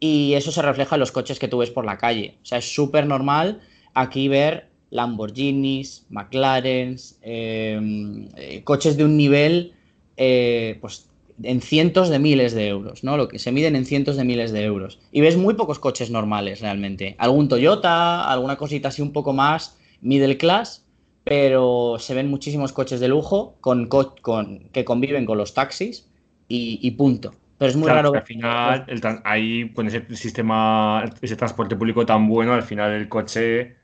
Y 0.00 0.32
eso 0.34 0.50
se 0.50 0.62
refleja 0.62 0.96
en 0.96 1.00
los 1.00 1.12
coches 1.12 1.38
que 1.38 1.48
tú 1.48 1.58
ves 1.58 1.70
por 1.70 1.84
la 1.84 1.98
calle. 1.98 2.38
O 2.42 2.46
sea, 2.46 2.58
es 2.58 2.74
súper 2.74 3.06
normal 3.06 3.60
aquí 3.92 4.28
ver 4.28 4.68
Lamborghinis, 4.88 6.06
McLarens, 6.08 7.18
em, 7.20 8.28
eh, 8.36 8.62
coches 8.64 8.96
de 8.96 9.04
un 9.04 9.18
nivel 9.18 9.74
eh, 10.16 10.78
pues 10.80 11.08
en 11.42 11.60
cientos 11.60 12.08
de 12.08 12.18
miles 12.18 12.54
de 12.54 12.68
euros, 12.68 13.04
¿no? 13.04 13.16
Lo 13.16 13.28
que 13.28 13.38
se 13.38 13.52
miden 13.52 13.76
en 13.76 13.84
cientos 13.84 14.16
de 14.16 14.24
miles 14.24 14.52
de 14.52 14.64
euros. 14.64 14.98
Y 15.12 15.20
ves 15.20 15.36
muy 15.36 15.54
pocos 15.54 15.78
coches 15.78 16.10
normales 16.10 16.60
realmente. 16.60 17.16
Algún 17.18 17.48
Toyota, 17.48 18.30
alguna 18.30 18.56
cosita 18.56 18.88
así 18.88 19.02
un 19.02 19.12
poco 19.12 19.32
más 19.32 19.76
middle 20.00 20.36
class, 20.38 20.84
pero 21.30 21.94
se 22.00 22.12
ven 22.12 22.28
muchísimos 22.28 22.72
coches 22.72 22.98
de 22.98 23.06
lujo 23.06 23.54
con, 23.60 23.86
con 23.86 24.58
que 24.72 24.84
conviven 24.84 25.26
con 25.26 25.38
los 25.38 25.54
taxis 25.54 26.08
y, 26.48 26.90
punto. 26.90 27.32
Pero 27.56 27.70
es 27.70 27.76
muy 27.76 27.88
raro. 27.88 28.12
Al 28.12 28.24
final, 28.24 28.84
ahí 29.22 29.70
con 29.72 29.86
ese 29.86 30.04
sistema, 30.16 31.04
ese 31.22 31.36
transporte 31.36 31.76
público 31.76 32.04
tan 32.04 32.26
bueno, 32.26 32.52
al 32.52 32.64
final 32.64 32.90
el 32.90 33.08
coche 33.08 33.76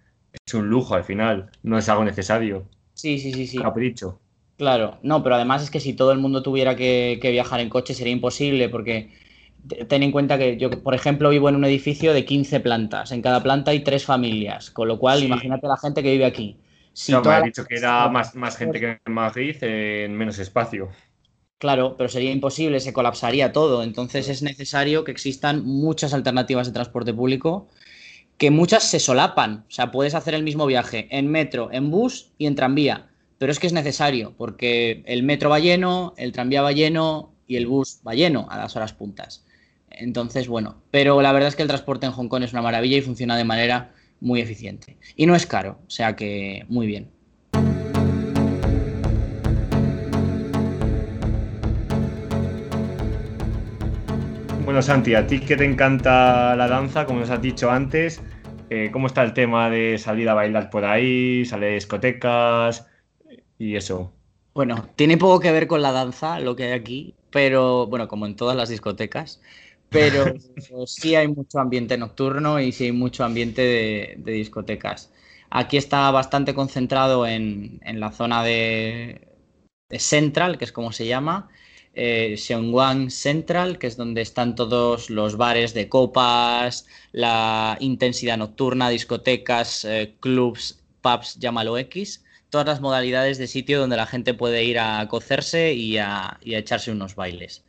es 0.45 0.55
un 0.55 0.69
lujo, 0.69 0.97
al 0.97 1.05
final, 1.05 1.49
no 1.63 1.79
es 1.79 1.89
algo 1.89 2.05
necesario. 2.05 2.65
Sí, 2.95 3.21
sí, 3.21 3.33
sí, 3.33 3.47
sí. 3.47 3.59
Capricho. 3.59 4.19
Claro, 4.57 4.99
no, 5.05 5.23
pero 5.23 5.37
además 5.37 5.63
es 5.63 5.71
que 5.71 5.79
si 5.79 5.93
todo 5.93 6.11
el 6.11 6.19
mundo 6.19 6.43
tuviera 6.43 6.75
que, 6.75 7.21
viajar 7.23 7.61
en 7.61 7.69
coche 7.69 7.95
sería 7.95 8.13
imposible 8.13 8.69
porque 8.69 9.13
ten 9.87 10.03
en 10.03 10.11
cuenta 10.11 10.37
que 10.37 10.57
yo, 10.57 10.69
por 10.83 10.97
ejemplo, 10.97 11.31
vivo 11.31 11.49
en 11.49 11.55
un 11.55 11.65
edificio 11.65 12.13
de 12.13 12.25
15 12.25 12.59
plantas. 12.59 13.13
En 13.13 13.23
cada 13.23 13.41
planta 13.41 13.71
hay 13.71 13.85
tres 13.85 14.05
familias, 14.05 14.73
con 14.73 14.89
lo 14.89 14.99
cual 14.99 15.23
imagínate 15.23 15.69
la 15.69 15.77
gente 15.77 16.03
que 16.03 16.11
vive 16.11 16.25
aquí. 16.25 16.57
Si 16.97 17.13
no, 17.13 17.21
me 17.23 17.31
ha 17.31 17.43
dicho 17.43 17.67
que 17.67 17.77
era 17.77 18.09
más, 18.09 18.35
más 18.35 18.57
gente 18.57 18.81
que 18.81 19.01
en 19.05 19.13
Madrid 19.13 19.57
en 19.61 20.17
menos 20.17 20.39
espacio. 20.39 20.89
Claro, 21.59 21.95
pero 21.97 22.09
sería 22.09 22.33
imposible, 22.33 22.81
se 22.81 22.93
colapsaría 22.93 23.53
todo. 23.53 23.83
Entonces 23.83 24.29
es 24.29 24.43
necesario 24.43 25.05
que 25.05 25.13
existan 25.13 25.65
muchas 25.65 26.15
alternativas 26.15 26.67
de 26.67 26.73
transporte 26.73 27.13
público, 27.13 27.69
que 28.39 28.51
muchas 28.51 28.83
se 28.85 28.99
solapan. 28.99 29.67
O 29.69 29.71
sea, 29.71 29.91
puedes 29.91 30.15
hacer 30.15 30.35
el 30.35 30.43
mismo 30.43 30.65
viaje 30.65 31.07
en 31.11 31.31
metro, 31.31 31.69
en 31.71 31.91
bus 31.91 32.33
y 32.39 32.47
en 32.47 32.55
tranvía 32.55 33.11
pero 33.39 33.53
es 33.53 33.59
que 33.59 33.67
es 33.67 33.73
necesario, 33.73 34.35
porque 34.37 35.03
el 35.07 35.23
metro 35.23 35.51
va 35.51 35.59
lleno, 35.59 36.15
el 36.17 36.33
tranvía 36.33 36.63
va 36.63 36.73
lleno 36.73 37.35
y 37.47 37.57
el 37.57 37.67
bus 37.67 38.01
va 38.07 38.15
lleno 38.15 38.47
a 38.51 38.59
las 38.59 38.77
horas 38.77 38.93
puntas. 38.93 39.45
Entonces, 39.91 40.49
bueno, 40.49 40.83
pero 40.91 41.21
la 41.23 41.33
verdad 41.33 41.49
es 41.49 41.57
que 41.57 41.63
el 41.63 41.69
transporte 41.69 42.07
en 42.07 42.13
Hong 42.13 42.29
Kong 42.29 42.43
es 42.43 42.53
una 42.53 42.63
maravilla 42.63 42.97
y 42.99 43.03
funciona 43.03 43.37
de 43.37 43.45
manera 43.45 43.93
muy 44.21 44.41
eficiente. 44.41 44.97
Y 45.17 45.27
no 45.27 45.35
es 45.35 45.47
caro, 45.47 45.79
o 45.87 45.91
sea 45.91 46.17
que 46.17 46.65
muy 46.69 46.87
bien. 46.87 47.11
Bueno, 54.65 54.83
Santi, 54.83 55.15
a 55.15 55.27
ti 55.27 55.41
que 55.41 55.57
te 55.57 55.65
encanta 55.65 56.57
la 56.57 56.67
danza, 56.67 57.07
como 57.07 57.21
nos 57.21 57.31
has 57.31 57.41
dicho 57.41 57.71
antes, 57.71 58.21
eh, 58.71 58.91
¿cómo 58.93 59.07
está 59.07 59.23
el 59.23 59.33
tema 59.33 59.71
de 59.71 59.97
salir 59.97 60.29
a 60.29 60.35
bailar 60.35 60.71
por 60.71 60.85
ahí, 60.85 61.45
salir 61.45 61.69
a 61.69 61.75
discotecas? 61.75 62.87
y 63.59 63.77
eso. 63.77 64.13
Bueno, 64.55 64.89
tiene 64.97 65.19
poco 65.19 65.41
que 65.41 65.53
ver 65.53 65.67
con 65.67 65.83
la 65.83 65.93
danza 65.93 66.41
lo 66.41 66.57
que 66.57 66.65
hay 66.65 66.73
aquí, 66.73 67.15
pero 67.31 67.87
bueno, 67.87 68.09
como 68.09 68.27
en 68.27 68.37
todas 68.37 68.57
las 68.57 68.69
discotecas, 68.69 69.41
pero 69.91 70.35
sí 70.87 71.15
hay 71.15 71.29
mucho 71.29 71.59
ambiente 71.59 71.97
nocturno 71.99 72.61
y 72.61 72.73
sí 72.73 72.85
hay 72.85 72.93
mucho 72.93 73.25
ambiente 73.25 73.63
de, 73.63 74.33
discotecas. 74.33 75.13
Aquí 75.51 75.77
está 75.77 76.11
bastante 76.11 76.55
concentrado 76.55 77.27
en, 77.27 77.81
la 77.85 78.13
zona 78.13 78.43
de, 78.43 79.29
Central, 79.91 80.59
que 80.59 80.65
es 80.65 80.73
como 80.73 80.93
se 80.93 81.07
llama, 81.07 81.49
eh, 81.95 82.37
Central, 83.09 83.79
que 83.79 83.87
es 83.87 83.97
donde 83.97 84.21
están 84.23 84.55
todos 84.57 85.11
los 85.11 85.37
bares 85.37 85.75
de 85.75 85.89
copas, 85.89 86.87
la 87.13 87.77
intensidad 87.81 88.37
nocturna, 88.37 88.89
discotecas, 88.89 89.85
eh, 89.85 90.17
clubs, 90.21 90.83
pubs, 91.01 91.37
llámalo 91.39 91.79
X 91.79 92.25
todas 92.51 92.67
las 92.67 92.81
modalidades 92.81 93.39
de 93.39 93.47
sitio 93.47 93.81
donde 93.81 93.97
la 93.97 94.07
gente 94.07 94.35
puede 94.35 94.65
ir 94.65 94.79
a 94.79 95.07
cocerse 95.09 95.75
y 95.75 95.99
a, 95.99 96.39
echarse 96.43 96.91
unos 96.91 97.15
bailes. 97.15 97.65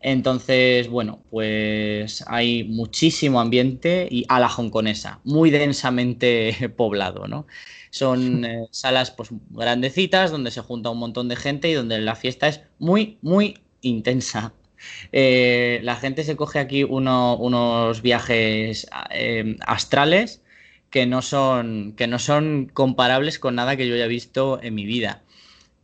Entonces, 0.00 0.88
bueno, 0.88 1.22
pues 1.30 2.24
hay 2.28 2.64
muchísimo 2.64 3.40
ambiente 3.40 4.08
y 4.10 4.24
a 4.28 4.38
la 4.40 4.48
hongkonesa, 4.48 5.20
muy 5.24 5.50
densamente 5.50 6.70
poblado, 6.76 7.26
¿no? 7.26 7.46
Son 7.90 8.44
eh, 8.44 8.66
salas 8.70 9.10
pues 9.10 9.30
grandecitas 9.50 10.30
donde 10.30 10.50
se 10.50 10.60
junta 10.60 10.90
un 10.90 10.98
montón 10.98 11.28
de 11.28 11.36
gente 11.36 11.68
y 11.68 11.74
donde 11.74 11.98
la 12.00 12.14
fiesta 12.14 12.48
es 12.48 12.62
muy, 12.78 13.18
muy 13.22 13.58
intensa. 13.80 14.52
Eh, 15.10 15.80
la 15.82 15.96
gente 15.96 16.22
se 16.22 16.36
coge 16.36 16.58
aquí 16.58 16.84
unos 16.84 18.02
viajes 18.02 18.86
eh, 19.10 19.56
astrales 19.66 20.42
que 20.90 21.06
no 21.06 21.22
son, 21.22 21.94
que 21.96 22.06
no 22.06 22.18
son 22.18 22.70
comparables 22.72 23.38
con 23.38 23.54
nada 23.54 23.76
que 23.76 23.88
yo 23.88 23.94
haya 23.94 24.06
visto 24.06 24.60
en 24.62 24.74
mi 24.74 24.84
vida. 24.84 25.24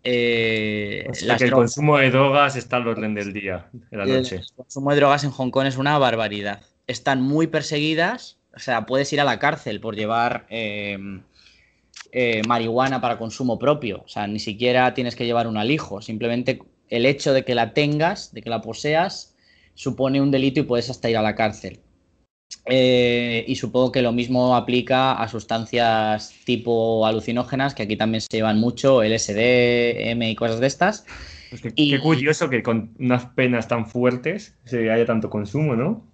Eh, 0.05 1.07
que 1.39 1.45
el 1.45 1.53
consumo 1.53 1.99
de 1.99 2.11
drogas 2.11 2.57
está 2.57 2.77
al 2.77 2.89
orden 2.89 3.15
del 3.15 3.33
día, 3.33 3.69
de 3.73 3.97
la 3.97 4.05
noche. 4.05 4.37
El 4.37 4.57
consumo 4.57 4.91
de 4.91 4.97
drogas 4.97 5.23
en 5.25 5.31
Hong 5.31 5.51
Kong 5.51 5.67
es 5.67 5.77
una 5.77 5.97
barbaridad. 5.99 6.61
Están 6.87 7.23
muy 7.23 7.47
perseguidas, 7.47 8.39
o 8.55 8.59
sea, 8.59 8.85
puedes 8.87 9.13
ir 9.13 9.21
a 9.21 9.25
la 9.25 9.39
cárcel 9.39 9.81
por 9.81 9.95
llevar 9.95 10.47
em, 10.49 11.23
eh, 12.11 12.43
marihuana 12.49 13.01
para 13.01 13.17
consumo 13.17 13.59
propio. 13.59 14.03
O 14.05 14.09
sea, 14.09 14.27
ni 14.27 14.41
siquiera 14.41 14.93
tienes 14.95 15.15
que 15.15 15.25
llevar 15.25 15.47
un 15.47 15.57
alijo. 15.57 16.03
Simplemente 16.03 16.61
el 16.89 17.07
hecho 17.07 17.33
de 17.33 17.45
que 17.45 17.55
la 17.55 17.73
tengas, 17.73 18.35
de 18.35 18.43
que 18.43 18.51
la 18.51 18.61
poseas, 18.61 19.37
supone 19.75 20.21
un 20.21 20.31
delito 20.31 20.61
y 20.61 20.65
puedes 20.65 20.91
hasta 20.91 21.11
ir 21.11 21.17
a 21.17 21.23
la 21.23 21.35
cárcel. 21.35 21.81
Eh, 22.67 23.45
y 23.49 23.57
supongo 23.57 23.91
que 23.91 24.03
lo 24.03 24.13
mismo 24.13 24.55
aplica 24.55 25.13
a 25.13 25.29
sustancias 25.29 26.33
tipo 26.45 27.07
alucinógenas, 27.07 27.75
que 27.75 27.83
aquí 27.83 27.97
también 27.97 28.21
se 28.21 28.29
llevan 28.31 28.61
mucho, 28.61 29.03
LSD, 29.03 30.11
M 30.11 30.31
y 30.31 30.35
cosas 30.37 30.61
de 30.61 30.67
estas. 30.67 31.05
Pues 31.51 31.61
qué 31.75 32.01
curioso 32.01 32.49
que 32.49 32.63
con 32.63 32.95
unas 32.99 33.27
penas 33.27 33.69
tan 33.69 33.87
fuertes 33.87 34.55
se 34.65 34.91
haya 34.91 35.05
tanto 35.05 35.29
consumo, 35.29 35.77
¿no? 35.77 36.05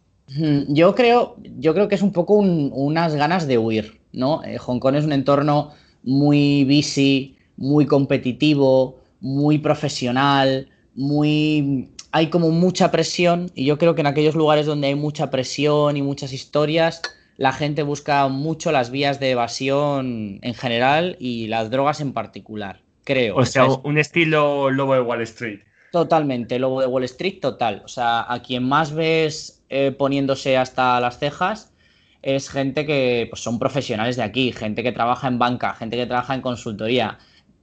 Yo 0.68 0.94
creo, 0.94 1.36
yo 1.58 1.72
creo 1.74 1.88
que 1.88 1.94
es 1.94 2.02
un 2.02 2.12
poco 2.12 2.34
unas 2.34 3.14
ganas 3.14 3.46
de 3.46 3.56
huir, 3.56 4.00
¿no? 4.12 4.44
Eh, 4.44 4.58
Hong 4.58 4.78
Kong 4.78 4.96
es 4.96 5.04
un 5.04 5.12
entorno 5.12 5.72
muy 6.02 6.64
busy, 6.64 7.36
muy 7.56 7.86
competitivo, 7.86 9.00
muy 9.20 9.58
profesional, 9.58 10.68
muy 10.94 11.90
hay 12.12 12.30
como 12.30 12.50
mucha 12.50 12.90
presión 12.90 13.50
y 13.54 13.64
yo 13.64 13.78
creo 13.78 13.94
que 13.94 14.00
en 14.00 14.06
aquellos 14.06 14.34
lugares 14.34 14.66
donde 14.66 14.88
hay 14.88 14.94
mucha 14.94 15.30
presión 15.30 15.96
y 15.96 16.02
muchas 16.02 16.32
historias, 16.32 17.02
la 17.36 17.52
gente 17.52 17.82
busca 17.82 18.26
mucho 18.28 18.72
las 18.72 18.90
vías 18.90 19.20
de 19.20 19.30
evasión 19.30 20.38
en 20.42 20.54
general 20.54 21.16
y 21.20 21.46
las 21.48 21.70
drogas 21.70 22.00
en 22.00 22.12
particular, 22.12 22.80
creo. 23.04 23.36
O 23.36 23.44
sea, 23.44 23.66
un 23.66 23.98
estilo 23.98 24.70
lobo 24.70 24.94
de 24.94 25.00
Wall 25.00 25.22
Street. 25.22 25.60
Totalmente, 25.92 26.58
lobo 26.58 26.80
de 26.80 26.86
Wall 26.86 27.04
Street, 27.04 27.40
total. 27.40 27.82
O 27.84 27.88
sea, 27.88 28.30
a 28.32 28.42
quien 28.42 28.64
más 28.68 28.92
ves 28.92 29.62
eh, 29.68 29.92
poniéndose 29.96 30.56
hasta 30.56 31.00
las 31.00 31.18
cejas 31.18 31.72
es 32.22 32.50
gente 32.50 32.84
que 32.84 33.26
pues, 33.30 33.42
son 33.42 33.58
profesionales 33.58 34.16
de 34.16 34.22
aquí, 34.22 34.52
gente 34.52 34.82
que 34.82 34.92
trabaja 34.92 35.28
en 35.28 35.38
banca, 35.38 35.74
gente 35.74 35.96
que 35.96 36.06
trabaja 36.06 36.34
en 36.34 36.40
consultoría, 36.40 37.18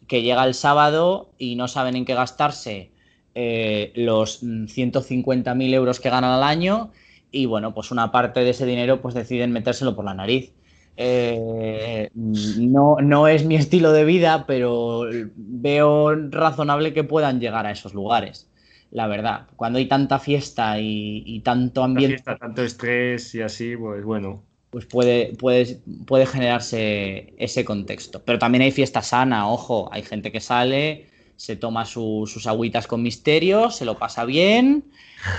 que 0.07 0.21
llega 0.21 0.45
el 0.45 0.53
sábado 0.53 1.31
y 1.37 1.55
no 1.55 1.67
saben 1.67 1.95
en 1.95 2.05
qué 2.05 2.13
gastarse 2.13 2.94
eh, 3.35 3.91
los 3.95 4.41
150.000 4.43 5.73
euros 5.73 5.99
que 5.99 6.09
ganan 6.09 6.31
al 6.31 6.43
año 6.43 6.91
y 7.31 7.45
bueno, 7.47 7.73
pues 7.73 7.91
una 7.91 8.11
parte 8.11 8.39
de 8.39 8.51
ese 8.51 8.65
dinero 8.65 9.01
pues 9.01 9.13
deciden 9.13 9.51
metérselo 9.51 9.95
por 9.95 10.05
la 10.05 10.13
nariz. 10.13 10.53
Eh, 10.97 12.09
no, 12.13 12.95
no 13.01 13.27
es 13.27 13.43
mi 13.43 13.55
estilo 13.55 13.91
de 13.91 14.05
vida, 14.05 14.45
pero 14.47 15.03
veo 15.35 16.15
razonable 16.29 16.93
que 16.93 17.03
puedan 17.03 17.41
llegar 17.41 17.65
a 17.65 17.71
esos 17.71 17.93
lugares. 17.93 18.49
La 18.91 19.07
verdad, 19.07 19.47
cuando 19.57 19.79
hay 19.79 19.87
tanta 19.87 20.19
fiesta 20.19 20.79
y, 20.79 21.41
tanto 21.43 21.83
ambiente. 21.83 22.23
tanto 22.23 22.63
estrés 22.63 23.35
y 23.35 23.41
así, 23.41 23.75
pues 23.75 24.05
bueno. 24.05 24.43
Pues 24.69 24.85
puede, 24.85 25.33
puede, 25.37 25.81
puede 26.05 26.25
generarse 26.25 27.33
ese 27.37 27.65
contexto. 27.65 28.23
Pero 28.23 28.39
también 28.39 28.61
hay 28.61 28.71
fiesta 28.71 29.01
sana, 29.01 29.49
ojo, 29.49 29.89
hay 29.91 30.03
gente 30.03 30.31
que 30.31 30.39
sale, 30.39 31.07
se 31.37 31.55
toma 31.55 31.85
sus 31.85 32.47
agüitas 32.47 32.87
con 32.87 33.01
misterio, 33.01 33.71
se 33.71 33.85
lo 33.85 33.97
pasa 33.97 34.25
bien 34.25 34.85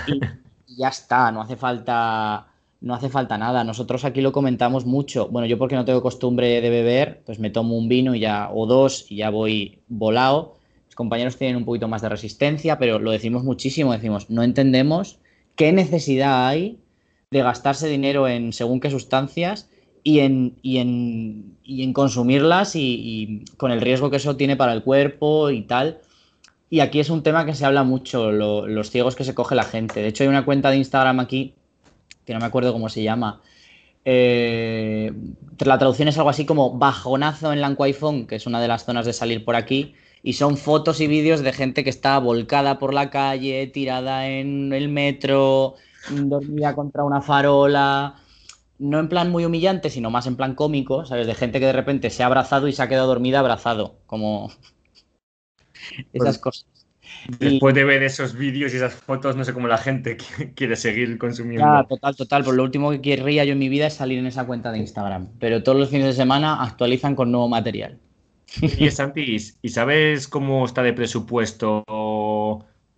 y, 0.07 0.21
ya 0.77 0.89
está, 0.89 1.31
no 1.33 1.41
hace 1.41 1.57
falta 1.57 2.49
no 2.81 2.95
hace 2.95 3.09
falta 3.09 3.39
nada. 3.39 3.65
Nosotros 3.65 4.05
aquí 4.05 4.21
lo 4.21 4.33
comentamos 4.33 4.85
mucho. 4.85 5.29
Bueno, 5.29 5.47
yo 5.47 5.59
porque 5.59 5.77
no 5.77 5.85
tengo 5.85 6.03
costumbre 6.03 6.61
de 6.61 6.71
beber, 6.71 7.23
pues 7.25 7.39
me 7.39 7.51
tomo 7.51 7.77
un 7.77 7.89
vino 7.89 8.15
y 8.15 8.21
ya, 8.21 8.51
o 8.53 8.67
dos 8.67 9.07
y 9.09 9.17
ya 9.17 9.31
voy 9.31 9.81
volado. 9.89 10.59
Los 10.87 10.95
compañeros 10.95 11.37
tienen 11.37 11.57
un 11.57 11.65
poquito 11.65 11.89
más 11.89 12.03
de 12.03 12.11
resistencia, 12.11 12.79
pero 12.79 12.99
lo 12.99 13.11
decimos 13.11 13.45
muchísimo. 13.45 13.93
Decimos, 13.93 14.31
no 14.31 14.43
entendemos 14.43 15.19
qué 15.57 15.73
necesidad 15.73 16.47
hay 16.47 16.79
de 17.31 17.43
gastarse 17.43 17.89
dinero 17.89 18.29
en 18.29 18.53
según 18.53 18.79
qué 18.79 18.91
sustancias 18.91 19.69
y 20.07 20.21
en, 20.21 20.55
y 20.63 20.79
en, 20.79 21.57
y 21.65 21.83
en 21.83 21.93
consumirlas 21.93 22.77
y, 22.77 23.45
con 23.57 23.73
el 23.73 23.81
riesgo 23.81 24.09
que 24.09 24.19
eso 24.19 24.37
tiene 24.37 24.55
para 24.55 24.73
el 24.73 24.85
cuerpo 24.85 25.51
y 25.51 25.63
tal. 25.63 25.99
Y 26.71 26.79
aquí 26.79 27.01
es 27.01 27.11
un 27.11 27.25
tema 27.25 27.45
que 27.45 27.57
se 27.57 27.67
habla 27.67 27.83
mucho, 27.83 28.31
los 28.31 28.91
ciegos 28.91 29.17
que 29.17 29.25
se 29.25 29.35
coge 29.35 29.57
la 29.57 29.65
gente. 29.65 29.99
De 29.99 30.07
hecho, 30.07 30.23
hay 30.23 30.29
una 30.29 30.45
cuenta 30.45 30.71
de 30.71 30.77
Instagram 30.77 31.19
aquí, 31.19 31.55
que 32.25 32.35
no 32.35 32.39
me 32.39 32.47
acuerdo 32.47 32.73
cómo 32.73 32.89
se 32.89 33.03
llama. 33.03 33.41
Eh, 34.05 35.13
la 35.65 35.77
traducción 35.77 36.07
es 36.07 36.17
algo 36.19 36.31
así 36.31 36.47
como 36.47 36.79
bajonazo 36.79 37.53
en 37.53 37.61
Langwaifong, 37.61 38.29
que 38.29 38.37
es 38.37 38.47
una 38.47 38.61
de 38.61 38.69
las 38.69 38.85
zonas 38.85 39.07
de 39.07 39.13
salir 39.13 39.45
por 39.45 39.57
aquí. 39.57 39.97
y 40.23 40.35
son 40.35 40.57
fotos 40.57 41.01
y 41.01 41.09
vídeos 41.09 41.41
de 41.41 41.53
gente 41.53 41.83
que 41.83 41.91
está 41.91 42.21
volcada 42.21 42.79
por 42.79 42.95
la 42.95 43.11
calle, 43.11 43.67
tirada 43.67 44.29
en 44.29 44.73
el 44.73 44.89
metro, 44.89 45.75
dormida 46.11 46.77
contra 46.77 47.03
una 47.03 47.21
farola. 47.23 48.21
No 48.79 48.99
en 49.01 49.09
plan 49.09 49.31
muy 49.31 49.45
humillante, 49.45 49.89
sino 49.91 50.11
más 50.11 50.27
en 50.27 50.37
plan 50.37 50.55
cómico, 50.55 51.05
¿sabes? 51.07 51.27
De 51.27 51.35
gente 51.35 51.61
que 51.61 51.67
de 51.67 51.73
repente 51.73 52.11
se 52.11 52.23
ha 52.23 52.27
abrazado 52.27 52.69
y 52.69 52.73
se 52.73 52.83
ha 52.83 52.89
quedado 52.89 53.07
dormida 53.07 53.39
abrazado, 53.41 53.99
como 54.07 54.51
esas 56.13 56.39
Pues- 56.39 56.39
cosas. 56.39 56.67
Después 57.39 57.75
de 57.75 57.85
ver 57.85 58.03
esos 58.03 58.35
vídeos 58.35 58.73
y 58.75 58.77
esas 58.77 58.95
fotos, 58.95 59.37
no 59.37 59.45
sé 59.45 59.53
cómo 59.55 59.69
la 59.69 59.79
gente 59.79 60.17
qui- 60.19 60.55
quiere 60.55 60.77
seguir 60.77 61.17
consumiendo. 61.19 61.65
Ya, 61.65 61.85
total, 61.85 62.17
total. 62.17 62.45
Pues 62.45 62.57
lo 62.57 62.63
último 62.65 62.91
que 62.91 63.01
querría 63.01 63.45
yo 63.45 63.53
en 63.53 63.59
mi 63.59 63.69
vida 63.69 63.87
es 63.87 63.95
salir 63.95 64.19
en 64.19 64.27
esa 64.27 64.45
cuenta 64.47 64.73
de 64.73 64.79
Instagram. 64.79 65.29
Pero 65.39 65.63
todos 65.63 65.79
los 65.79 65.89
fines 65.89 66.07
de 66.07 66.13
semana 66.13 66.63
actualizan 66.63 67.15
con 67.15 67.31
nuevo 67.31 67.49
material. 67.49 67.99
Y 68.61 68.91
Santi, 68.91 69.37
¿y 69.63 69.69
sabes 69.69 70.29
cómo 70.29 70.65
está 70.67 70.83
de 70.83 70.93
presupuesto 70.93 71.85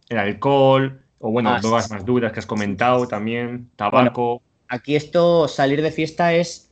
el 0.08 0.18
alcohol? 0.18 1.02
O 1.18 1.30
bueno, 1.30 1.50
Ah, 1.50 1.60
drogas 1.60 1.86
sí. 1.88 1.92
más 1.94 2.04
duras 2.04 2.32
que 2.32 2.38
has 2.40 2.46
comentado 2.46 3.06
también, 3.08 3.70
tabaco. 3.76 4.42
Aquí 4.68 4.96
esto, 4.96 5.48
salir 5.48 5.80
de 5.82 5.90
fiesta 5.90 6.34
es, 6.34 6.70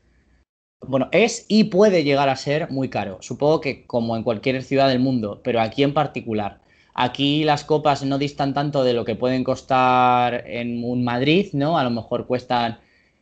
bueno, 0.87 1.09
es 1.13 1.47
y 1.49 1.65
puede 1.65 2.05
llegar 2.05 2.29
a 2.29 2.37
ser 2.37 2.71
muy 2.71 2.91
caro. 2.91 3.19
Supongo 3.23 3.61
que 3.61 3.87
como 3.87 4.17
en 4.17 4.23
cualquier 4.23 4.63
ciudad 4.63 4.89
del 4.89 5.01
mundo, 5.01 5.41
pero 5.43 5.61
aquí 5.61 5.83
en 5.83 5.95
particular. 5.95 6.61
Aquí 6.95 7.45
las 7.45 7.65
copas 7.65 8.05
no 8.05 8.19
distan 8.19 8.55
tanto 8.55 8.85
de 8.85 8.95
lo 8.95 9.05
que 9.05 9.17
pueden 9.17 9.45
costar 9.45 10.45
en 10.47 10.83
un 10.85 11.05
Madrid, 11.05 11.49
¿no? 11.53 11.79
A 11.79 11.85
lo 11.85 11.91
mejor 11.91 12.27
cuestan, 12.27 12.79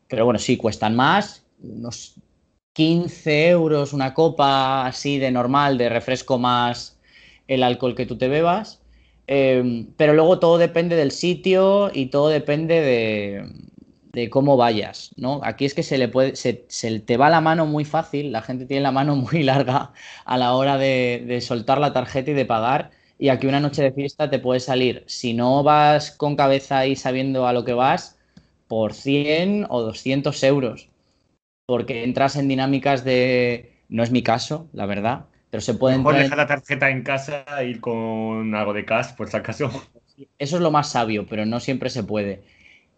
pero 0.09 0.25
bueno, 0.25 0.39
sí, 0.39 0.57
cuestan 0.57 0.95
más, 0.95 1.45
unos 1.61 2.15
15 2.73 3.49
euros 3.49 3.93
una 3.93 4.15
copa 4.15 4.87
así 4.87 5.19
de 5.19 5.31
normal, 5.31 5.79
de 5.79 5.89
refresco 5.89 6.39
más 6.39 6.99
el 7.49 7.63
alcohol 7.63 7.95
que 7.95 8.07
tú 8.07 8.17
te 8.19 8.29
bebas. 8.29 8.81
Eh, 9.27 9.87
pero 9.97 10.15
luego 10.15 10.39
todo 10.39 10.59
depende 10.59 10.97
del 10.97 11.11
sitio 11.11 11.91
y 11.93 12.07
todo 12.07 12.29
depende 12.29 12.81
de, 12.81 13.49
de 14.15 14.31
cómo 14.31 14.57
vayas, 14.57 15.13
¿no? 15.17 15.41
Aquí 15.45 15.65
es 15.65 15.75
que 15.75 15.83
se 15.83 15.99
le 15.99 16.09
puede, 16.09 16.37
se, 16.37 16.65
se 16.69 17.01
te 17.01 17.17
va 17.17 17.31
la 17.31 17.41
mano 17.41 17.67
muy 17.67 17.85
fácil, 17.85 18.33
la 18.33 18.43
gente 18.43 18.67
tiene 18.67 18.83
la 18.83 18.93
mano 18.93 19.17
muy 19.17 19.43
larga 19.43 19.93
a 20.25 20.39
la 20.39 20.55
hora 20.55 20.79
de, 20.79 21.25
de 21.27 21.41
soltar 21.41 21.79
la 21.79 21.93
tarjeta 21.93 22.31
y 22.31 22.35
de 22.35 22.47
pagar. 22.47 22.91
Y 23.19 23.29
aquí 23.29 23.47
una 23.47 23.61
noche 23.61 23.83
de 23.83 23.93
fiesta 23.93 24.29
te 24.31 24.39
puede 24.41 24.61
salir, 24.61 25.05
si 25.07 25.35
no 25.35 25.63
vas 25.63 26.11
con 26.11 26.37
cabeza 26.37 26.87
y 26.87 26.97
sabiendo 26.97 27.47
a 27.47 27.53
lo 27.53 27.65
que 27.65 27.73
vas, 27.75 28.19
por 28.69 28.93
100 28.95 29.67
o 29.71 29.83
200 29.83 30.43
euros. 30.43 30.89
Porque 31.67 32.05
entras 32.05 32.37
en 32.37 32.49
dinámicas 32.49 33.05
de... 33.05 33.73
No 33.89 34.03
es 34.03 34.11
mi 34.11 34.23
caso, 34.23 34.69
la 34.73 34.87
verdad, 34.87 35.27
pero 35.51 35.61
se 35.61 35.75
puede 35.75 35.97
Mejor 35.97 36.17
en- 36.17 36.19
dejar 36.19 36.37
la 36.39 36.47
tarjeta 36.47 36.91
en 36.91 37.03
casa 37.03 37.45
e 37.61 37.69
ir 37.69 37.81
con 37.81 38.55
algo 38.55 38.73
de 38.75 38.85
cash, 38.85 39.15
por 39.17 39.29
si 39.31 39.37
acaso. 39.37 39.71
Eso 40.39 40.57
es 40.57 40.63
lo 40.63 40.71
más 40.71 40.91
sabio, 40.93 41.27
pero 41.29 41.47
no 41.47 41.61
siempre 41.61 41.91
se 41.91 42.05
puede. 42.05 42.43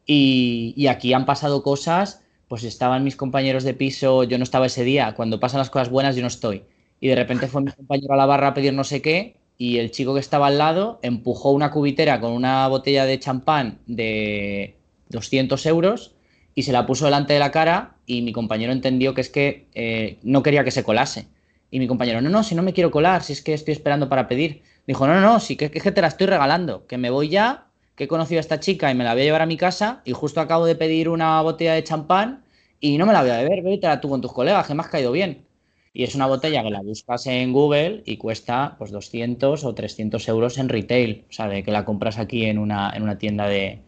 Y, 0.07 0.87
aquí 0.89 1.13
han 1.13 1.27
pasado 1.27 1.63
cosas, 1.63 2.23
pues 2.49 2.63
estaban 2.65 3.03
mis 3.05 3.17
compañeros 3.17 3.65
de 3.65 3.75
piso, 3.75 4.23
yo 4.25 4.39
no 4.39 4.45
estaba 4.45 4.67
ese 4.67 4.85
día, 4.85 5.15
cuando 5.15 5.41
pasan 5.41 5.59
las 5.59 5.71
cosas 5.71 5.91
buenas 5.91 6.15
yo 6.15 6.23
no 6.23 6.29
estoy. 6.29 6.65
Y 7.01 7.09
de 7.09 7.17
repente 7.17 7.49
fue 7.49 7.63
mi 7.63 7.73
compañero 7.73 8.15
a 8.15 8.17
la 8.17 8.27
barra 8.27 8.49
a 8.49 8.55
pedir 8.55 8.73
no 8.73 8.85
sé 8.85 9.03
qué 9.03 9.37
y 9.59 9.79
el 9.79 9.91
chico 9.91 10.15
que 10.15 10.21
estaba 10.21 10.49
al 10.49 10.59
lado 10.59 10.99
empujó 11.03 11.51
una 11.51 11.71
cubitera 11.71 12.21
con 12.21 12.33
una 12.33 12.69
botella 12.69 13.07
de 13.07 13.19
champán 13.19 13.79
de 13.87 14.77
200 15.09 15.65
euros 15.67 16.15
y 16.55 16.63
se 16.63 16.73
la 16.73 16.87
puso 16.87 17.07
delante 17.07 17.33
de 17.33 17.39
la 17.39 17.51
cara 17.51 17.97
y 18.07 18.23
mi 18.23 18.33
compañero 18.33 18.73
entendió 18.73 19.15
que 19.15 19.21
es 19.23 19.31
que 19.31 19.67
eh, 19.75 20.19
no 20.23 20.43
quería 20.43 20.65
que 20.65 20.71
se 20.71 20.85
colase. 20.85 21.27
Y 21.71 21.81
mi 21.81 21.87
compañero, 21.87 22.21
no, 22.21 22.31
no, 22.31 22.45
si 22.45 22.55
no 22.55 22.63
me 22.63 22.73
quiero 22.73 22.91
colar, 22.91 23.23
si 23.23 23.33
es 23.33 23.43
que 23.43 23.53
estoy 23.53 23.73
esperando 23.73 24.09
para 24.09 24.29
pedir. 24.29 24.63
Dijo, 24.87 25.07
no, 25.07 25.15
no, 25.15 25.21
no, 25.21 25.39
que 25.41 25.71
es 25.73 25.83
que 25.83 25.93
te 25.93 26.01
la 26.01 26.09
estoy 26.09 26.29
regalando, 26.29 26.87
que 26.87 26.97
me 26.97 27.11
voy 27.11 27.29
ya, 27.29 27.66
que 27.97 28.05
he 28.05 28.09
conocido 28.09 28.39
a 28.39 28.41
esta 28.41 28.61
chica 28.61 28.91
y 28.91 28.95
me 28.95 29.05
la 29.05 29.15
voy 29.15 29.23
a 29.23 29.25
llevar 29.25 29.43
a 29.43 29.47
mi 29.47 29.57
casa 29.57 30.03
y 30.05 30.13
justo 30.13 30.41
acabo 30.41 30.67
de 30.67 30.77
pedir 30.77 31.09
una 31.09 31.41
botella 31.41 31.75
de 31.75 31.83
champán 31.83 32.45
y 32.79 32.99
no 32.99 33.07
me 33.07 33.15
la 33.15 33.23
voy 33.23 33.31
a 33.31 33.39
beber, 33.39 33.63
vete 33.63 33.89
tú 34.01 34.11
con 34.11 34.21
tus 34.21 34.33
colegas, 34.33 34.67
que 34.67 34.75
me 34.75 34.83
has 34.83 34.89
caído 34.89 35.13
bien. 35.13 35.47
Y 35.95 36.05
es 36.05 36.15
una 36.15 36.27
botella 36.27 36.63
que 36.63 36.69
la 36.69 36.83
buscas 36.83 37.27
en 37.27 37.55
Google 37.55 38.03
y 38.05 38.19
cuesta 38.19 38.77
pues 38.79 38.91
200 38.91 39.65
o 39.65 39.75
300 39.75 40.29
euros 40.29 40.59
en 40.59 40.69
retail, 40.69 41.25
o 41.31 41.33
sea, 41.33 41.49
de 41.49 41.63
que 41.63 41.73
la 41.73 41.87
compras 41.87 42.19
aquí 42.19 42.45
en 42.45 42.59
una, 42.59 42.93
en 42.95 43.03
una 43.03 43.17
tienda 43.17 43.49
de, 43.49 43.81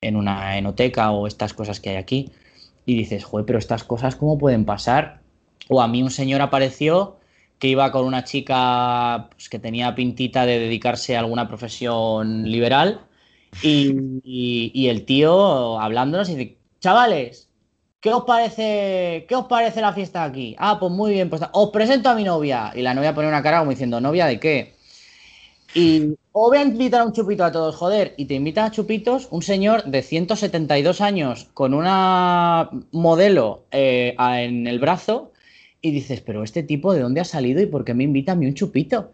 en 0.00 0.16
una 0.16 0.58
enoteca 0.58 1.12
o 1.12 1.28
estas 1.28 1.54
cosas 1.54 1.78
que 1.78 1.90
hay 1.90 1.96
aquí. 1.96 2.32
Y 2.84 2.96
dices, 2.96 3.22
joder, 3.24 3.46
pero 3.46 3.60
estas 3.60 3.84
cosas 3.84 4.16
cómo 4.16 4.38
pueden 4.38 4.64
pasar. 4.64 5.20
O 5.68 5.80
a 5.80 5.86
mí 5.86 6.02
un 6.02 6.10
señor 6.10 6.40
apareció 6.40 7.20
que 7.60 7.68
iba 7.68 7.92
con 7.92 8.06
una 8.06 8.24
chica 8.24 9.28
pues, 9.30 9.48
que 9.48 9.60
tenía 9.60 9.94
pintita 9.94 10.46
de 10.46 10.58
dedicarse 10.58 11.16
a 11.16 11.20
alguna 11.20 11.46
profesión 11.46 12.50
liberal 12.50 13.02
y, 13.62 14.86
el 14.88 15.04
tío 15.04 15.80
hablándonos 15.80 16.28
y 16.30 16.36
dice, 16.36 16.56
chavales, 16.80 17.48
¿qué 18.00 18.10
os 18.12 18.24
parece, 18.24 19.26
qué 19.28 19.34
os 19.34 19.46
parece 19.46 19.80
la 19.80 19.92
fiesta 19.92 20.24
aquí? 20.24 20.56
Ah, 20.58 20.78
pues 20.80 20.92
muy 20.92 21.12
bien, 21.12 21.30
pues 21.30 21.42
os 21.52 21.70
presento 21.70 22.08
a 22.08 22.14
mi 22.14 22.24
novia. 22.24 22.72
Y 22.74 22.82
la 22.82 22.94
novia 22.94 23.14
pone 23.14 23.28
una 23.28 23.42
cara 23.42 23.58
como 23.58 23.70
diciendo, 23.70 24.00
¿novia 24.00 24.26
de 24.26 24.40
qué? 24.40 24.74
Y 25.74 26.12
os 26.32 26.50
voy 26.50 26.58
a 26.58 26.62
invitar 26.62 27.00
a 27.00 27.04
un 27.04 27.12
chupito 27.12 27.44
a 27.44 27.52
todos, 27.52 27.76
joder. 27.76 28.14
Y 28.16 28.26
te 28.26 28.34
invita 28.34 28.64
a 28.64 28.70
chupitos 28.70 29.28
un 29.30 29.42
señor 29.42 29.84
de 29.84 30.02
172 30.02 31.00
años 31.00 31.48
con 31.54 31.72
una 31.74 32.70
modelo 32.90 33.64
eh, 33.70 34.14
en 34.18 34.66
el 34.66 34.78
brazo 34.78 35.32
y 35.80 35.90
dices, 35.90 36.20
pero 36.20 36.44
este 36.44 36.62
tipo 36.62 36.92
de 36.94 37.00
dónde 37.00 37.20
ha 37.20 37.24
salido 37.24 37.60
y 37.60 37.66
por 37.66 37.84
qué 37.84 37.94
me 37.94 38.04
invita 38.04 38.32
a 38.32 38.34
mí 38.34 38.46
un 38.46 38.54
chupito? 38.54 39.12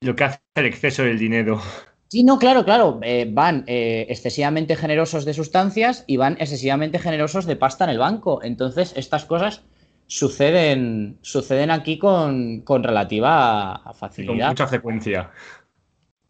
Lo 0.00 0.16
que 0.16 0.24
hace 0.24 0.40
el 0.54 0.66
exceso 0.66 1.02
del 1.02 1.18
dinero. 1.18 1.60
Sí, 2.10 2.24
no, 2.24 2.38
claro, 2.40 2.64
claro. 2.64 2.98
eh, 3.02 3.28
van 3.30 3.62
eh, 3.68 4.06
excesivamente 4.08 4.74
generosos 4.74 5.24
de 5.24 5.32
sustancias 5.32 6.02
y 6.08 6.16
van 6.16 6.36
excesivamente 6.40 6.98
generosos 6.98 7.46
de 7.46 7.54
pasta 7.54 7.84
en 7.84 7.90
el 7.90 7.98
banco. 7.98 8.42
Entonces, 8.42 8.92
estas 8.96 9.24
cosas 9.26 9.62
suceden, 10.08 11.18
suceden 11.22 11.70
aquí 11.70 11.98
con, 11.98 12.62
con 12.62 12.82
relativa 12.82 13.80
Con 13.84 13.94
facilidad. 13.94 14.48
mucha 14.48 14.66
frecuencia. 14.66 15.30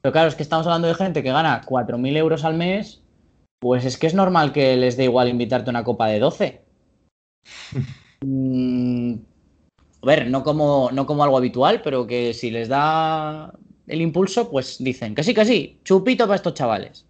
Pero 0.02 0.12
claro, 0.12 0.28
es 0.28 0.34
que 0.34 0.42
estamos 0.42 0.66
hablando 0.66 0.88
de 0.88 0.94
gente 0.94 1.22
que 1.22 1.32
gana 1.32 1.62
4.000 1.64 2.14
euros 2.16 2.44
al 2.44 2.54
mes, 2.54 3.02
pues 3.58 3.86
es 3.86 3.96
que 3.96 4.06
es 4.06 4.14
normal 4.14 4.52
que 4.52 4.76
les 4.76 4.98
dé 4.98 5.04
igual 5.04 5.28
invitarte 5.28 5.70
a 5.70 5.72
una 5.72 5.84
copa 5.84 6.08
de 6.08 6.18
12. 6.18 6.62
Mm, 8.22 9.14
a 10.02 10.06
ver, 10.06 10.28
no 10.28 10.42
como, 10.44 10.90
no 10.92 11.06
como 11.06 11.24
algo 11.24 11.38
habitual, 11.38 11.80
pero 11.82 12.06
que 12.06 12.34
si 12.34 12.50
les 12.50 12.68
da 12.68 13.54
el 13.90 14.00
impulso, 14.00 14.50
pues 14.50 14.76
dicen 14.78 15.14
que 15.14 15.22
sí, 15.22 15.34
que 15.34 15.44
sí, 15.44 15.78
chupito 15.84 16.24
para 16.24 16.36
estos 16.36 16.54
chavales. 16.54 17.06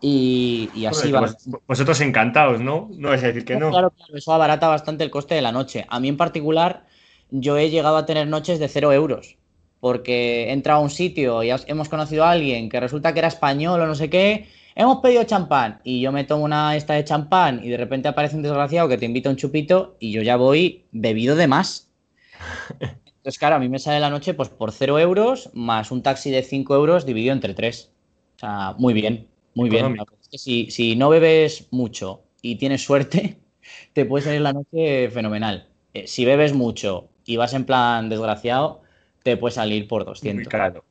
Y, 0.00 0.68
y 0.74 0.84
así 0.84 1.12
va. 1.12 1.20
Pues- 1.20 1.48
vosotros 1.66 2.00
encantados, 2.00 2.60
¿no? 2.60 2.90
No 2.92 3.10
a 3.10 3.16
decir 3.16 3.44
que 3.44 3.56
no. 3.56 3.70
Claro, 3.70 3.90
claro, 3.90 4.16
eso 4.16 4.32
abarata 4.32 4.68
bastante 4.68 5.04
el 5.04 5.10
coste 5.10 5.34
de 5.36 5.42
la 5.42 5.52
noche. 5.52 5.86
A 5.88 6.00
mí 6.00 6.08
en 6.08 6.16
particular, 6.16 6.86
yo 7.30 7.56
he 7.56 7.70
llegado 7.70 7.96
a 7.96 8.04
tener 8.04 8.26
noches 8.26 8.58
de 8.58 8.68
cero 8.68 8.92
euros, 8.92 9.36
porque 9.80 10.48
he 10.48 10.52
entrado 10.52 10.80
a 10.80 10.82
un 10.82 10.90
sitio 10.90 11.42
y 11.42 11.50
hemos 11.66 11.88
conocido 11.88 12.24
a 12.24 12.32
alguien 12.32 12.68
que 12.68 12.80
resulta 12.80 13.12
que 13.12 13.20
era 13.20 13.28
español 13.28 13.80
o 13.80 13.86
no 13.86 13.94
sé 13.94 14.10
qué, 14.10 14.48
hemos 14.74 14.98
pedido 14.98 15.24
champán 15.24 15.80
y 15.84 16.00
yo 16.00 16.12
me 16.12 16.24
tomo 16.24 16.44
una 16.44 16.76
esta 16.76 16.94
de 16.94 17.04
champán 17.04 17.60
y 17.64 17.68
de 17.68 17.76
repente 17.76 18.08
aparece 18.08 18.36
un 18.36 18.42
desgraciado 18.42 18.88
que 18.88 18.98
te 18.98 19.06
invita 19.06 19.28
a 19.28 19.32
un 19.32 19.36
chupito 19.36 19.96
y 20.00 20.12
yo 20.12 20.22
ya 20.22 20.36
voy 20.36 20.84
bebido 20.92 21.36
de 21.36 21.46
más. 21.46 21.88
Entonces, 23.22 23.38
claro, 23.38 23.54
a 23.54 23.58
mí 23.60 23.68
me 23.68 23.78
sale 23.78 24.00
la 24.00 24.10
noche 24.10 24.34
pues 24.34 24.48
por 24.48 24.72
cero 24.72 24.98
euros 24.98 25.48
más 25.54 25.92
un 25.92 26.02
taxi 26.02 26.32
de 26.32 26.42
5 26.42 26.74
euros 26.74 27.06
dividido 27.06 27.32
entre 27.32 27.54
tres. 27.54 27.92
O 28.34 28.40
sea, 28.40 28.74
muy 28.78 28.94
bien, 28.94 29.28
muy 29.54 29.70
bien. 29.70 29.82
Económico. 29.84 30.06
La 30.06 30.10
verdad 30.10 30.20
es 30.24 30.28
que 30.28 30.38
si, 30.38 30.70
si 30.72 30.96
no 30.96 31.08
bebes 31.08 31.68
mucho 31.70 32.24
y 32.42 32.56
tienes 32.56 32.82
suerte, 32.82 33.38
te 33.92 34.06
puede 34.06 34.24
salir 34.24 34.40
la 34.40 34.52
noche 34.52 35.08
fenomenal. 35.10 35.68
Eh, 35.94 36.08
si 36.08 36.24
bebes 36.24 36.52
mucho 36.52 37.10
y 37.24 37.36
vas 37.36 37.54
en 37.54 37.64
plan 37.64 38.08
desgraciado, 38.08 38.82
te 39.22 39.36
puede 39.36 39.54
salir 39.54 39.86
por 39.86 40.02
Muy 40.02 40.14
200. 40.14 40.48
caro. 40.48 40.84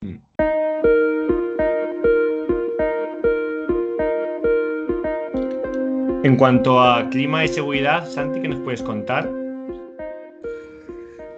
Mm. 0.00 0.16
En 6.24 6.36
cuanto 6.36 6.80
a 6.80 7.08
clima 7.08 7.44
y 7.44 7.48
seguridad, 7.48 8.04
Santi, 8.10 8.40
¿qué 8.40 8.48
nos 8.48 8.58
puedes 8.62 8.82
contar? 8.82 9.37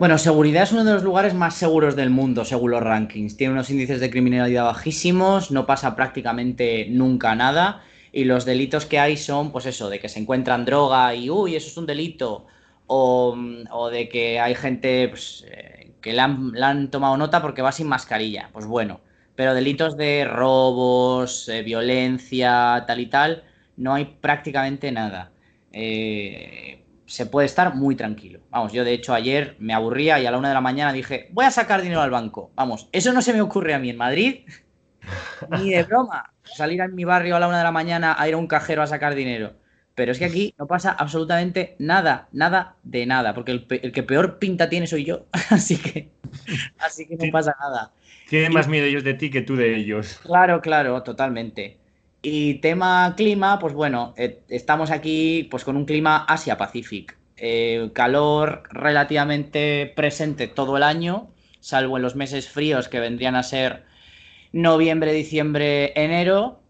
Bueno, 0.01 0.17
seguridad 0.17 0.63
es 0.63 0.73
uno 0.73 0.83
de 0.83 0.95
los 0.95 1.03
lugares 1.03 1.35
más 1.35 1.53
seguros 1.57 1.95
del 1.95 2.09
mundo, 2.09 2.47
según 2.47 2.71
los 2.71 2.83
rankings. 2.83 3.37
Tiene 3.37 3.53
unos 3.53 3.69
índices 3.69 4.01
de 4.01 4.09
criminalidad 4.09 4.65
bajísimos, 4.65 5.51
no 5.51 5.67
pasa 5.67 5.95
prácticamente 5.95 6.87
nunca 6.89 7.35
nada. 7.35 7.83
Y 8.11 8.25
los 8.25 8.47
delitos 8.47 8.87
que 8.87 8.99
hay 8.99 9.19
son, 9.19 9.53
pues 9.53 9.67
eso, 9.67 9.91
de 9.91 10.01
que 10.01 10.09
se 10.09 10.19
encuentran 10.19 10.65
droga 10.65 11.15
y, 11.15 11.29
uy, 11.29 11.55
eso 11.55 11.69
es 11.69 11.77
un 11.77 11.85
delito. 11.85 12.47
O, 12.87 13.37
o 13.73 13.91
de 13.91 14.09
que 14.09 14.41
hay 14.41 14.55
gente 14.55 15.07
pues, 15.11 15.45
eh, 15.51 15.93
que 16.01 16.15
le 16.15 16.21
han 16.23 16.91
tomado 16.91 17.19
nota 17.19 17.43
porque 17.43 17.61
va 17.61 17.71
sin 17.71 17.87
mascarilla. 17.87 18.49
Pues 18.55 18.65
bueno, 18.65 19.03
pero 19.35 19.53
delitos 19.53 19.99
de 19.99 20.25
robos, 20.25 21.47
eh, 21.51 21.63
violencia, 21.63 22.85
tal 22.87 23.01
y 23.01 23.07
tal, 23.07 23.45
no 23.77 23.93
hay 23.93 24.07
prácticamente 24.07 24.91
nada. 24.93 25.31
Eh, 25.73 26.83
se 27.11 27.27
puede 27.27 27.47
estar 27.47 27.75
muy 27.75 27.97
tranquilo. 27.97 28.39
Vamos, 28.51 28.73
yo 28.73 28.85
de 28.85 28.93
hecho 28.93 29.13
ayer 29.13 29.57
me 29.59 29.75
aburría 29.75 30.21
y 30.21 30.27
a 30.27 30.31
la 30.31 30.39
una 30.39 30.47
de 30.47 30.55
la 30.55 30.61
mañana 30.61 30.93
dije, 30.93 31.29
voy 31.33 31.45
a 31.45 31.51
sacar 31.51 31.83
dinero 31.83 32.01
al 32.03 32.11
banco. 32.13 32.53
Vamos, 32.55 32.89
eso 32.93 33.13
no 33.13 33.21
se 33.21 33.33
me 33.33 33.41
ocurre 33.41 33.75
a 33.75 33.81
mí 33.81 33.91
en 33.91 33.97
Madrid, 33.97 34.47
ni 35.51 35.71
de 35.71 35.83
broma. 35.83 36.33
Salir 36.45 36.81
a 36.81 36.87
mi 36.87 37.03
barrio 37.03 37.35
a 37.35 37.41
la 37.41 37.49
una 37.49 37.59
de 37.59 37.65
la 37.65 37.73
mañana 37.73 38.15
a 38.17 38.29
ir 38.29 38.35
a 38.35 38.37
un 38.37 38.47
cajero 38.47 38.83
a 38.83 38.87
sacar 38.87 39.17
dinero. 39.17 39.55
Pero 39.97 40.13
es 40.13 40.21
que 40.21 40.25
aquí 40.25 40.55
no 40.57 40.69
pasa 40.69 40.93
absolutamente 40.93 41.75
nada, 41.81 42.29
nada 42.31 42.77
de 42.85 43.05
nada, 43.07 43.35
porque 43.35 43.51
el, 43.51 43.93
que 43.93 44.03
peor 44.05 44.39
pinta 44.39 44.69
tiene 44.69 44.87
soy 44.87 45.05
yo, 45.05 45.27
así 45.51 45.79
que, 45.79 46.13
así 46.79 47.09
que 47.09 47.17
no 47.17 47.33
pasa 47.33 47.57
nada. 47.61 47.91
Tienen 48.29 48.53
más 48.53 48.69
miedo 48.69 48.87
ellos 48.87 49.03
de 49.03 49.15
ti 49.15 49.31
que 49.31 49.43
tú 49.43 49.57
de 49.57 49.75
ellos. 49.75 50.21
Claro, 50.23 50.61
claro, 50.61 51.03
totalmente. 51.03 51.80
Y 52.23 52.55
tema 52.57 53.15
clima, 53.17 53.59
pues 53.59 53.75
bueno, 53.75 54.15
eh, 54.17 54.43
estamos 54.49 54.91
aquí 54.91 55.49
pues 55.51 55.65
con 55.65 55.77
un 55.77 55.87
clima 55.87 56.25
Asia-Pacific. 56.25 57.17
Eh, 57.37 57.91
calor 57.95 58.65
relativamente 58.71 59.91
presente 59.97 60.47
todo 60.47 60.77
el 60.77 60.83
año, 60.83 61.31
salvo 61.61 61.97
en 61.97 62.03
los 62.03 62.17
meses 62.17 62.49
fríos 62.49 62.89
que 62.89 63.01
vendrían 63.01 63.37
a 63.37 63.43
ser 63.43 63.85
noviembre, 64.53 65.13
diciembre, 65.13 65.93
enero. 65.97 66.61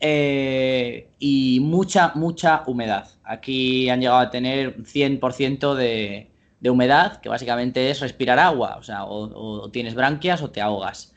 Eh, 0.00 1.08
y 1.18 1.60
mucha, 1.60 2.12
mucha 2.14 2.62
humedad. 2.66 3.08
Aquí 3.24 3.88
han 3.88 4.00
llegado 4.00 4.18
a 4.20 4.30
tener 4.30 4.76
100% 4.84 5.74
de, 5.74 6.30
de 6.60 6.70
humedad, 6.70 7.20
que 7.20 7.28
básicamente 7.28 7.90
es 7.90 8.00
respirar 8.00 8.38
agua, 8.38 8.76
o 8.78 8.82
sea, 8.82 9.04
o, 9.04 9.70
tienes 9.70 9.94
branquias 9.94 10.42
o 10.42 10.50
te 10.50 10.60
ahogas. 10.60 11.14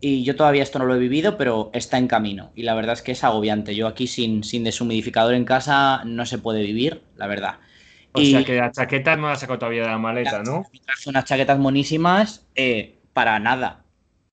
Y 0.00 0.24
yo 0.24 0.34
todavía 0.34 0.62
esto 0.62 0.78
no 0.78 0.86
lo 0.86 0.94
he 0.94 0.98
vivido, 0.98 1.36
pero 1.36 1.70
está 1.74 1.98
en 1.98 2.08
camino. 2.08 2.52
Y 2.54 2.62
la 2.62 2.74
verdad 2.74 2.94
es 2.94 3.02
que 3.02 3.12
es 3.12 3.22
agobiante. 3.22 3.74
Yo 3.74 3.86
aquí 3.86 4.06
sin, 4.06 4.42
sin 4.42 4.64
deshumidificador 4.64 5.34
en 5.34 5.44
casa 5.44 6.02
no 6.04 6.24
se 6.24 6.38
puede 6.38 6.62
vivir, 6.62 7.02
la 7.16 7.26
verdad. 7.26 7.58
O 8.12 8.22
sea 8.22 8.44
que 8.44 8.56
las 8.56 8.72
chaquetas 8.72 9.18
no 9.18 9.28
las 9.28 9.40
sacado 9.40 9.58
todavía 9.58 9.82
de 9.82 9.88
la 9.88 9.98
maleta, 9.98 10.42
¿no? 10.42 10.64
Son 10.98 11.12
unas 11.12 11.24
chaquetas 11.26 11.58
monísimas 11.58 12.46
eh, 12.56 12.98
para 13.12 13.38
nada. 13.38 13.84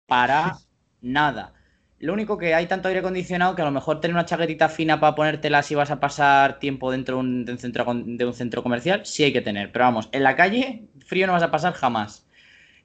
Para 0.06 0.58
nada. 1.00 1.54
Lo 1.98 2.12
único 2.12 2.36
que 2.36 2.54
hay 2.54 2.66
tanto 2.66 2.88
aire 2.88 3.00
acondicionado 3.00 3.54
que 3.54 3.62
a 3.62 3.64
lo 3.64 3.70
mejor 3.70 4.00
tener 4.00 4.14
una 4.14 4.26
chaquetita 4.26 4.68
fina 4.68 4.98
para 4.98 5.14
ponértela 5.14 5.62
si 5.62 5.76
vas 5.76 5.92
a 5.92 6.00
pasar 6.00 6.58
tiempo 6.58 6.90
dentro 6.90 7.16
de 7.16 7.20
un, 7.20 7.58
centro, 7.58 7.86
de 7.94 8.24
un 8.24 8.34
centro 8.34 8.62
comercial, 8.62 9.06
sí 9.06 9.22
hay 9.22 9.32
que 9.32 9.40
tener. 9.40 9.70
Pero 9.70 9.84
vamos, 9.84 10.08
en 10.10 10.24
la 10.24 10.34
calle 10.34 10.88
frío 11.06 11.28
no 11.28 11.32
vas 11.32 11.44
a 11.44 11.52
pasar 11.52 11.72
jamás. 11.74 12.26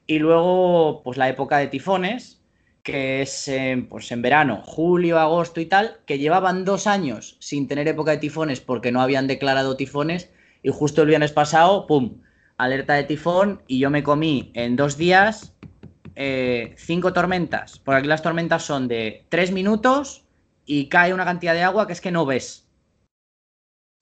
Y 0.05 0.19
luego, 0.19 1.01
pues 1.03 1.17
la 1.17 1.27
época 1.27 1.57
de 1.57 1.67
tifones, 1.67 2.43
que 2.87 3.21
es 3.21 3.51
pues 3.89 4.09
en 4.13 4.21
verano, 4.21 4.61
julio, 4.63 5.19
agosto 5.19 5.59
y 5.59 5.65
tal, 5.65 5.97
que 6.05 6.19
llevaban 6.19 6.63
dos 6.63 6.87
años 6.87 7.35
sin 7.39 7.67
tener 7.67 7.85
época 7.89 8.11
de 8.11 8.17
tifones 8.17 8.61
porque 8.61 8.93
no 8.93 9.01
habían 9.01 9.27
declarado 9.27 9.75
tifones. 9.75 10.29
Y 10.63 10.69
justo 10.69 11.01
el 11.01 11.09
viernes 11.09 11.33
pasado, 11.33 11.85
¡pum! 11.85 12.21
Alerta 12.55 12.93
de 12.93 13.03
tifón 13.03 13.61
y 13.67 13.79
yo 13.79 13.89
me 13.89 14.03
comí 14.03 14.51
en 14.53 14.77
dos 14.77 14.95
días 14.95 15.53
eh, 16.15 16.75
cinco 16.77 17.11
tormentas, 17.11 17.77
porque 17.79 17.99
aquí 17.99 18.07
las 18.07 18.21
tormentas 18.21 18.63
son 18.63 18.87
de 18.87 19.25
tres 19.27 19.51
minutos 19.51 20.23
y 20.65 20.87
cae 20.87 21.13
una 21.13 21.25
cantidad 21.25 21.55
de 21.55 21.63
agua 21.63 21.87
que 21.87 21.93
es 21.93 21.99
que 21.99 22.11
no 22.11 22.25
ves. 22.25 22.69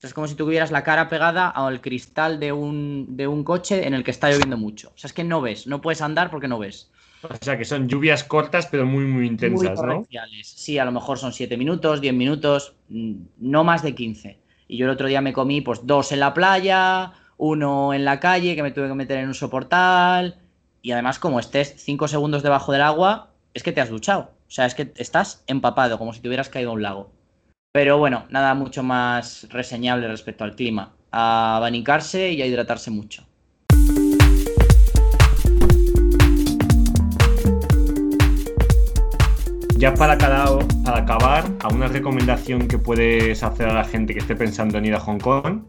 Es 0.00 0.14
como 0.14 0.28
si 0.28 0.36
tuvieras 0.36 0.70
la 0.70 0.84
cara 0.84 1.08
pegada 1.08 1.48
al 1.48 1.80
cristal 1.80 2.38
de 2.38 2.52
un, 2.52 3.16
de 3.16 3.26
un 3.26 3.42
coche 3.42 3.84
en 3.84 3.94
el 3.94 4.04
que 4.04 4.12
está 4.12 4.30
lloviendo 4.30 4.56
mucho. 4.56 4.92
O 4.94 4.98
sea, 4.98 5.08
es 5.08 5.12
que 5.12 5.24
no 5.24 5.40
ves, 5.40 5.66
no 5.66 5.80
puedes 5.80 6.02
andar 6.02 6.30
porque 6.30 6.46
no 6.46 6.60
ves. 6.60 6.88
O 7.30 7.44
sea, 7.44 7.58
que 7.58 7.64
son 7.64 7.88
lluvias 7.88 8.24
cortas 8.24 8.66
pero 8.66 8.86
muy, 8.86 9.04
muy 9.04 9.26
intensas, 9.26 9.82
¿no? 9.82 10.06
Sí, 10.42 10.78
a 10.78 10.84
lo 10.84 10.92
mejor 10.92 11.18
son 11.18 11.32
siete 11.32 11.56
minutos, 11.56 12.00
diez 12.00 12.14
minutos, 12.14 12.74
mm, 12.88 13.14
no 13.38 13.64
más 13.64 13.82
de 13.82 13.94
15. 13.94 14.38
Y 14.68 14.76
yo 14.76 14.86
el 14.86 14.92
otro 14.92 15.08
día 15.08 15.20
me 15.20 15.32
comí 15.32 15.60
pues 15.60 15.86
dos 15.86 16.12
en 16.12 16.20
la 16.20 16.34
playa, 16.34 17.12
uno 17.36 17.94
en 17.94 18.04
la 18.04 18.20
calle 18.20 18.54
que 18.56 18.62
me 18.62 18.72
tuve 18.72 18.88
que 18.88 18.94
meter 18.94 19.18
en 19.18 19.28
un 19.28 19.34
soportal 19.34 20.38
y 20.82 20.92
además 20.92 21.18
como 21.18 21.40
estés 21.40 21.74
5 21.78 22.08
segundos 22.08 22.42
debajo 22.42 22.72
del 22.72 22.82
agua, 22.82 23.30
es 23.54 23.62
que 23.62 23.72
te 23.72 23.80
has 23.80 23.90
duchado. 23.90 24.30
O 24.46 24.50
sea, 24.50 24.66
es 24.66 24.74
que 24.74 24.92
estás 24.96 25.42
empapado, 25.46 25.98
como 25.98 26.12
si 26.12 26.20
te 26.20 26.28
hubieras 26.28 26.48
caído 26.48 26.70
a 26.70 26.74
un 26.74 26.82
lago. 26.82 27.12
Pero 27.72 27.98
bueno, 27.98 28.26
nada 28.30 28.54
mucho 28.54 28.82
más 28.82 29.46
reseñable 29.50 30.08
respecto 30.08 30.44
al 30.44 30.54
clima. 30.54 30.94
A 31.10 31.56
abanicarse 31.56 32.30
y 32.30 32.42
a 32.42 32.46
hidratarse 32.46 32.90
mucho. 32.90 33.26
Ya 39.78 39.92
para, 39.92 40.16
para 40.16 40.98
acabar, 40.98 41.44
¿alguna 41.62 41.88
recomendación 41.88 42.66
que 42.66 42.78
puedes 42.78 43.42
hacer 43.42 43.68
a 43.68 43.74
la 43.74 43.84
gente 43.84 44.14
que 44.14 44.20
esté 44.20 44.34
pensando 44.34 44.78
en 44.78 44.86
ir 44.86 44.94
a 44.94 45.00
Hong 45.00 45.18
Kong? 45.18 45.64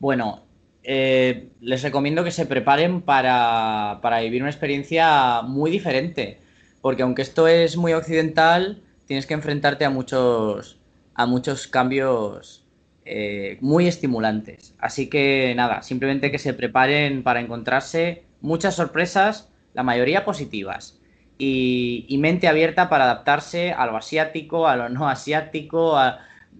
Bueno, 0.00 0.44
eh, 0.82 1.50
les 1.60 1.82
recomiendo 1.84 2.24
que 2.24 2.32
se 2.32 2.46
preparen 2.46 3.00
para, 3.00 4.00
vivir 4.22 4.42
una 4.42 4.50
experiencia 4.50 5.42
muy 5.42 5.70
diferente. 5.70 6.40
Porque 6.80 7.04
aunque 7.04 7.22
esto 7.22 7.46
es 7.46 7.76
muy 7.76 7.92
occidental, 7.92 8.82
tienes 9.06 9.26
que 9.26 9.34
enfrentarte 9.34 9.84
a 9.84 9.90
muchos, 9.90 10.80
a 11.14 11.26
muchos 11.26 11.68
cambios 11.68 12.66
eh, 13.04 13.56
muy 13.60 13.86
estimulantes. 13.86 14.74
Así 14.80 15.08
que 15.08 15.54
nada, 15.54 15.82
simplemente 15.82 16.32
que 16.32 16.40
se 16.40 16.54
preparen 16.54 17.22
para 17.22 17.40
encontrarse 17.40 18.24
muchas 18.40 18.74
sorpresas, 18.74 19.48
la 19.74 19.84
mayoría 19.84 20.24
positivas. 20.24 21.00
Y, 21.36 22.16
mente 22.20 22.48
abierta 22.48 22.88
para 22.88 23.04
adaptarse 23.04 23.72
a 23.72 23.86
lo 23.86 23.96
asiático, 23.96 24.66
a 24.66 24.76
lo 24.76 24.88
no 24.88 25.08
asiático, 25.08 25.98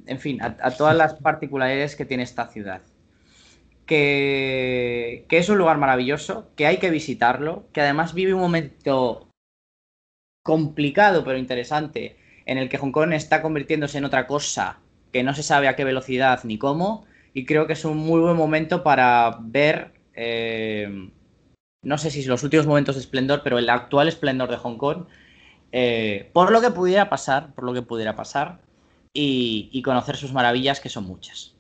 en 0.07 0.19
fin, 0.19 0.43
a 0.43 0.71
todas 0.73 0.97
las 0.97 1.15
particularidades 1.15 1.97
que 1.97 2.05
tiene 2.05 2.25
esta 2.25 2.49
ciudad. 2.49 2.83
Que, 3.87 5.27
es 5.29 5.49
un 5.49 5.59
lugar 5.59 5.79
maravilloso, 5.79 6.51
que 6.57 6.67
hay 6.67 6.79
que 6.79 6.91
visitarlo, 6.91 7.69
que 7.73 7.83
además 7.83 8.15
vive 8.15 8.35
un 8.35 8.41
momento 8.41 9.29
complicado 10.43 11.25
pero 11.25 11.39
interesante 11.39 12.17
en 12.45 12.59
el 12.59 12.69
que 12.69 12.77
Hong 12.77 12.93
Kong 12.93 13.13
está 13.15 13.41
convirtiéndose 13.41 13.99
en 13.99 14.05
otra 14.05 14.27
cosa 14.27 14.79
que 15.11 15.23
no 15.23 15.35
se 15.35 15.43
sabe 15.43 15.69
a 15.69 15.77
qué 15.77 15.85
velocidad 15.85 16.41
ni 16.45 16.59
cómo 16.59 17.07
y 17.33 17.47
creo 17.47 17.67
que 17.67 17.73
es 17.73 17.85
un 17.87 17.97
muy 17.97 18.21
buen 18.21 18.37
momento 18.37 18.83
para 18.83 19.39
ver 19.41 19.93
eh, 20.15 21.09
no 21.85 21.99
sé 21.99 22.11
si 22.11 22.25
los 22.25 22.43
últimos 22.43 22.67
momentos 22.67 22.95
de 22.97 23.01
esplendor 23.03 23.43
pero 23.45 23.59
el 23.59 23.71
actual 23.71 24.09
esplendor 24.09 24.51
de 24.51 24.57
Hong 24.57 24.77
Kong 24.77 25.05
eh, 25.73 26.31
por 26.33 26.53
lo 26.53 26.61
que 26.61 26.71
pudiera 26.71 27.09
pasar 27.09 27.55
por 27.55 27.65
lo 27.65 27.73
que 27.73 27.83
pudiera 27.83 28.15
pasar 28.17 28.61
y 29.17 29.81
conocer 29.83 30.17
sus 30.17 30.33
maravillas 30.33 30.81
que 30.81 30.89
son 30.89 31.05
muchas 31.05 31.55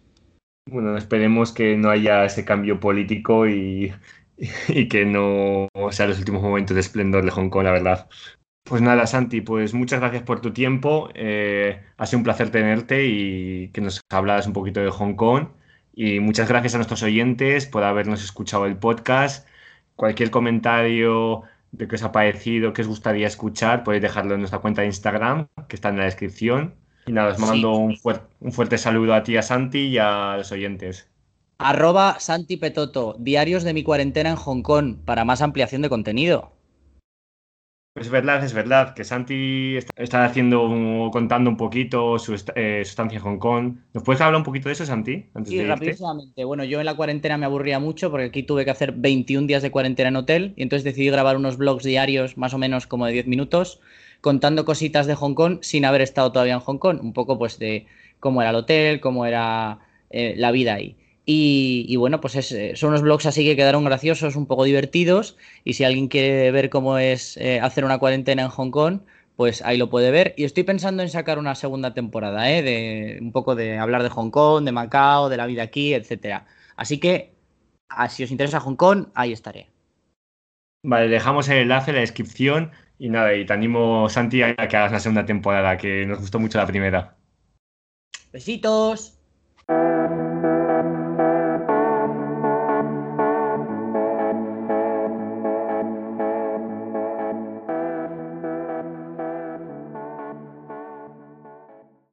bueno, 0.67 0.97
esperemos 0.97 1.53
que 1.53 1.77
no 1.77 1.91
haya 1.91 2.25
ese 2.25 2.45
cambio 2.45 2.81
político 2.81 3.47
y, 3.47 3.93
que 4.91 5.05
no 5.05 5.69
sea 5.91 6.07
los 6.07 6.19
últimos 6.19 6.43
momentos 6.43 6.75
de 6.75 6.81
esplendor 6.81 7.25
de 7.25 7.31
Hong 7.31 7.51
Kong, 7.51 7.65
la 7.65 7.73
verdad. 7.73 8.09
Pues 8.65 8.81
nada, 8.81 9.07
Santi, 9.07 9.43
pues 9.43 9.75
muchas 9.75 10.01
gracias 10.01 10.23
por 10.23 10.41
tu 10.41 10.53
tiempo. 10.53 11.11
Eh, 11.15 11.83
ha 11.99 12.07
sido 12.07 12.19
un 12.19 12.25
placer 12.25 12.51
tenerte 12.51 13.05
y 13.07 13.69
que 13.69 13.83
nos 13.83 14.01
hablas 14.11 14.47
un 14.47 14.55
poquito 14.55 14.81
de 14.81 14.91
Hong 14.91 15.15
Kong. 15.17 15.49
Y 15.95 16.21
muchas 16.21 16.49
gracias 16.49 16.75
a 16.75 16.79
nuestros 16.79 17.03
oyentes 17.03 17.67
por 17.67 17.85
habernos 17.85 18.25
escuchado 18.25 18.65
el 18.67 18.77
podcast. 18.79 19.47
Cualquier 19.96 20.30
comentario 20.30 21.42
de 21.72 21.88
qué 21.88 21.96
os 21.96 22.02
ha 22.02 22.12
parecido, 22.12 22.72
qué 22.72 22.83
os 22.83 22.88
gustaría 22.88 23.26
escuchar, 23.26 23.85
podéis 23.85 24.02
dejarlo 24.02 24.35
en 24.35 24.40
nuestra 24.40 24.61
cuenta 24.61 24.83
de 24.83 24.88
Instagram, 24.88 25.48
que 25.68 25.76
está 25.76 25.88
en 25.88 25.98
la 25.98 26.04
descripción. 26.04 26.74
Y 27.07 27.12
nada, 27.12 27.33
os 27.33 27.38
mando 27.38 27.72
un, 27.76 27.98
un, 28.40 28.52
fuerte 28.52 28.78
saludo 28.78 29.14
a 29.14 29.22
ti, 29.22 29.37
a 29.37 29.42
Santi 29.42 29.88
y 29.88 29.98
a 29.98 30.37
los 30.37 30.50
oyentes. 30.52 31.09
Arroba 31.59 32.16
Santi 32.18 32.57
Petoto, 32.57 33.16
diarios 33.18 33.62
de 33.62 33.74
mi 33.74 33.83
cuarentena 33.83 34.30
en 34.30 34.37
Hong 34.37 34.62
Kong, 34.62 34.96
para 35.04 35.24
más 35.24 35.42
ampliación 35.42 35.83
de 35.83 35.88
contenido. 35.88 36.54
Es 37.94 38.11
verdad, 38.11 38.42
es 38.44 38.52
verdad, 38.52 38.92
que 38.92 39.04
Santi 39.04 39.76
está 39.96 40.24
haciendo, 40.24 41.11
contando 41.12 41.48
un 41.48 41.57
poquito 41.57 42.18
su, 42.18 42.35
eh, 42.57 42.80
estancia 42.80 43.18
en 43.18 43.22
Hong 43.22 43.38
Kong. 43.38 43.76
¿Nos 43.92 44.02
puedes 44.02 44.20
hablar 44.20 44.38
un 44.38 44.44
poquito 44.44 44.68
de 44.68 44.72
eso, 44.72 44.85
Santi? 44.85 45.26
sí, 45.44 45.62
rápidamente. 45.62 46.44
Bueno, 46.44 46.64
yo 46.64 46.80
en 46.80 46.87
la 46.87 46.96
cuarentena 46.96 47.38
me 47.38 47.46
aburría 47.46 47.78
mucho 47.78 48.11
porque 48.11 48.26
aquí 48.26 48.42
tuve 48.42 48.64
que 48.64 48.72
hacer 48.72 48.92
21 48.92 49.46
días 49.46 49.62
de 49.62 49.70
cuarentena 49.70 50.09
en 50.09 50.16
hotel 50.16 50.54
y 50.57 50.64
entonces 50.64 50.83
decidí 50.83 51.09
grabar 51.09 51.36
unos 51.36 51.57
vlogs 51.57 51.84
diarios 51.84 52.36
más 52.36 52.53
o 52.53 52.59
menos 52.59 52.88
como 52.88 53.07
de 53.07 53.12
10 53.12 53.28
minutos 53.28 53.80
contando 54.20 54.64
cositas 54.64 55.07
de 55.07 55.14
Hong 55.14 55.34
Kong 55.34 55.59
sin 55.61 55.84
haber 55.84 56.01
estado 56.01 56.32
todavía 56.32 56.55
en 56.55 56.61
Hong 56.61 56.78
Kong, 56.78 56.99
un 57.01 57.12
poco 57.12 57.38
pues 57.38 57.61
de 57.61 57.86
cómo 58.18 58.40
era 58.40 58.51
el 58.51 58.57
hotel, 58.57 58.99
cómo 58.99 59.24
era 59.24 59.78
eh, 60.11 60.34
la 60.36 60.51
vida 60.51 60.74
ahí. 60.74 60.97
Y, 61.27 61.97
bueno, 61.97 62.20
pues 62.20 62.53
eh, 62.53 62.77
son 62.77 62.91
unos 62.91 63.03
blogs 63.03 63.25
así 63.25 63.45
que 63.45 63.57
quedaron 63.57 63.85
graciosos, 63.85 64.37
un 64.37 64.47
poco 64.47 64.64
divertidos. 64.64 65.37
Y 65.64 65.75
si 65.75 65.85
alguien 65.85 66.09
quiere 66.09 66.51
ver 66.51 66.68
cómo 66.70 66.99
es 66.99 67.37
eh, 67.39 67.61
hacer 67.61 67.85
una 67.85 67.99
cuarentena 67.99 68.43
en 68.43 68.49
Hong 68.49 68.70
Kong, 68.70 69.01
pues 69.37 69.62
ahí 69.62 69.79
lo 69.79 69.89
puede 69.89 70.11
ver. 70.11 70.35
Y 70.37 70.45
estoy 70.45 70.64
pensando 70.64 71.03
en 71.03 71.09
sacar 71.09 71.39
una 71.39 71.55
segunda 71.55 71.95
temporada, 71.95 72.51
¿eh? 72.51 72.62
de 72.62 73.18
un 73.20 73.33
poco 73.33 73.55
de 73.55 73.79
hablar 73.79 74.03
de 74.03 74.11
Hong 74.11 74.31
Kong, 74.31 74.64
de 74.64 74.72
Macao, 74.72 75.29
de 75.29 75.39
la 75.39 75.47
vida 75.47 75.62
aquí, 75.62 75.95
etcétera. 75.95 76.47
Así 76.77 76.99
que, 76.99 77.33
ah, 77.89 78.09
si 78.09 78.25
os 78.25 78.31
interesa 78.31 78.61
Hong 78.61 78.77
Kong, 78.77 79.07
ahí 79.14 79.33
estaré. 79.33 79.68
Vale, 80.83 81.09
dejamos 81.09 81.49
el 81.49 81.59
enlace 81.59 81.93
en 81.93 81.95
la 81.97 82.01
descripción 82.03 82.72
y 82.99 83.09
nada, 83.09 83.35
y 83.35 83.47
te 83.47 83.53
animo, 83.53 84.09
Santi, 84.09 84.43
a 84.43 84.55
que 84.55 84.77
hagas 84.77 84.93
la 84.93 85.01
segunda 85.01 85.25
temporada, 85.25 85.79
que 85.79 86.07
nos 86.07 86.20
gustó 86.20 86.39
mucho 86.39 86.59
la 86.59 86.66
primera. 86.66 87.16
Besitos. 88.33 89.18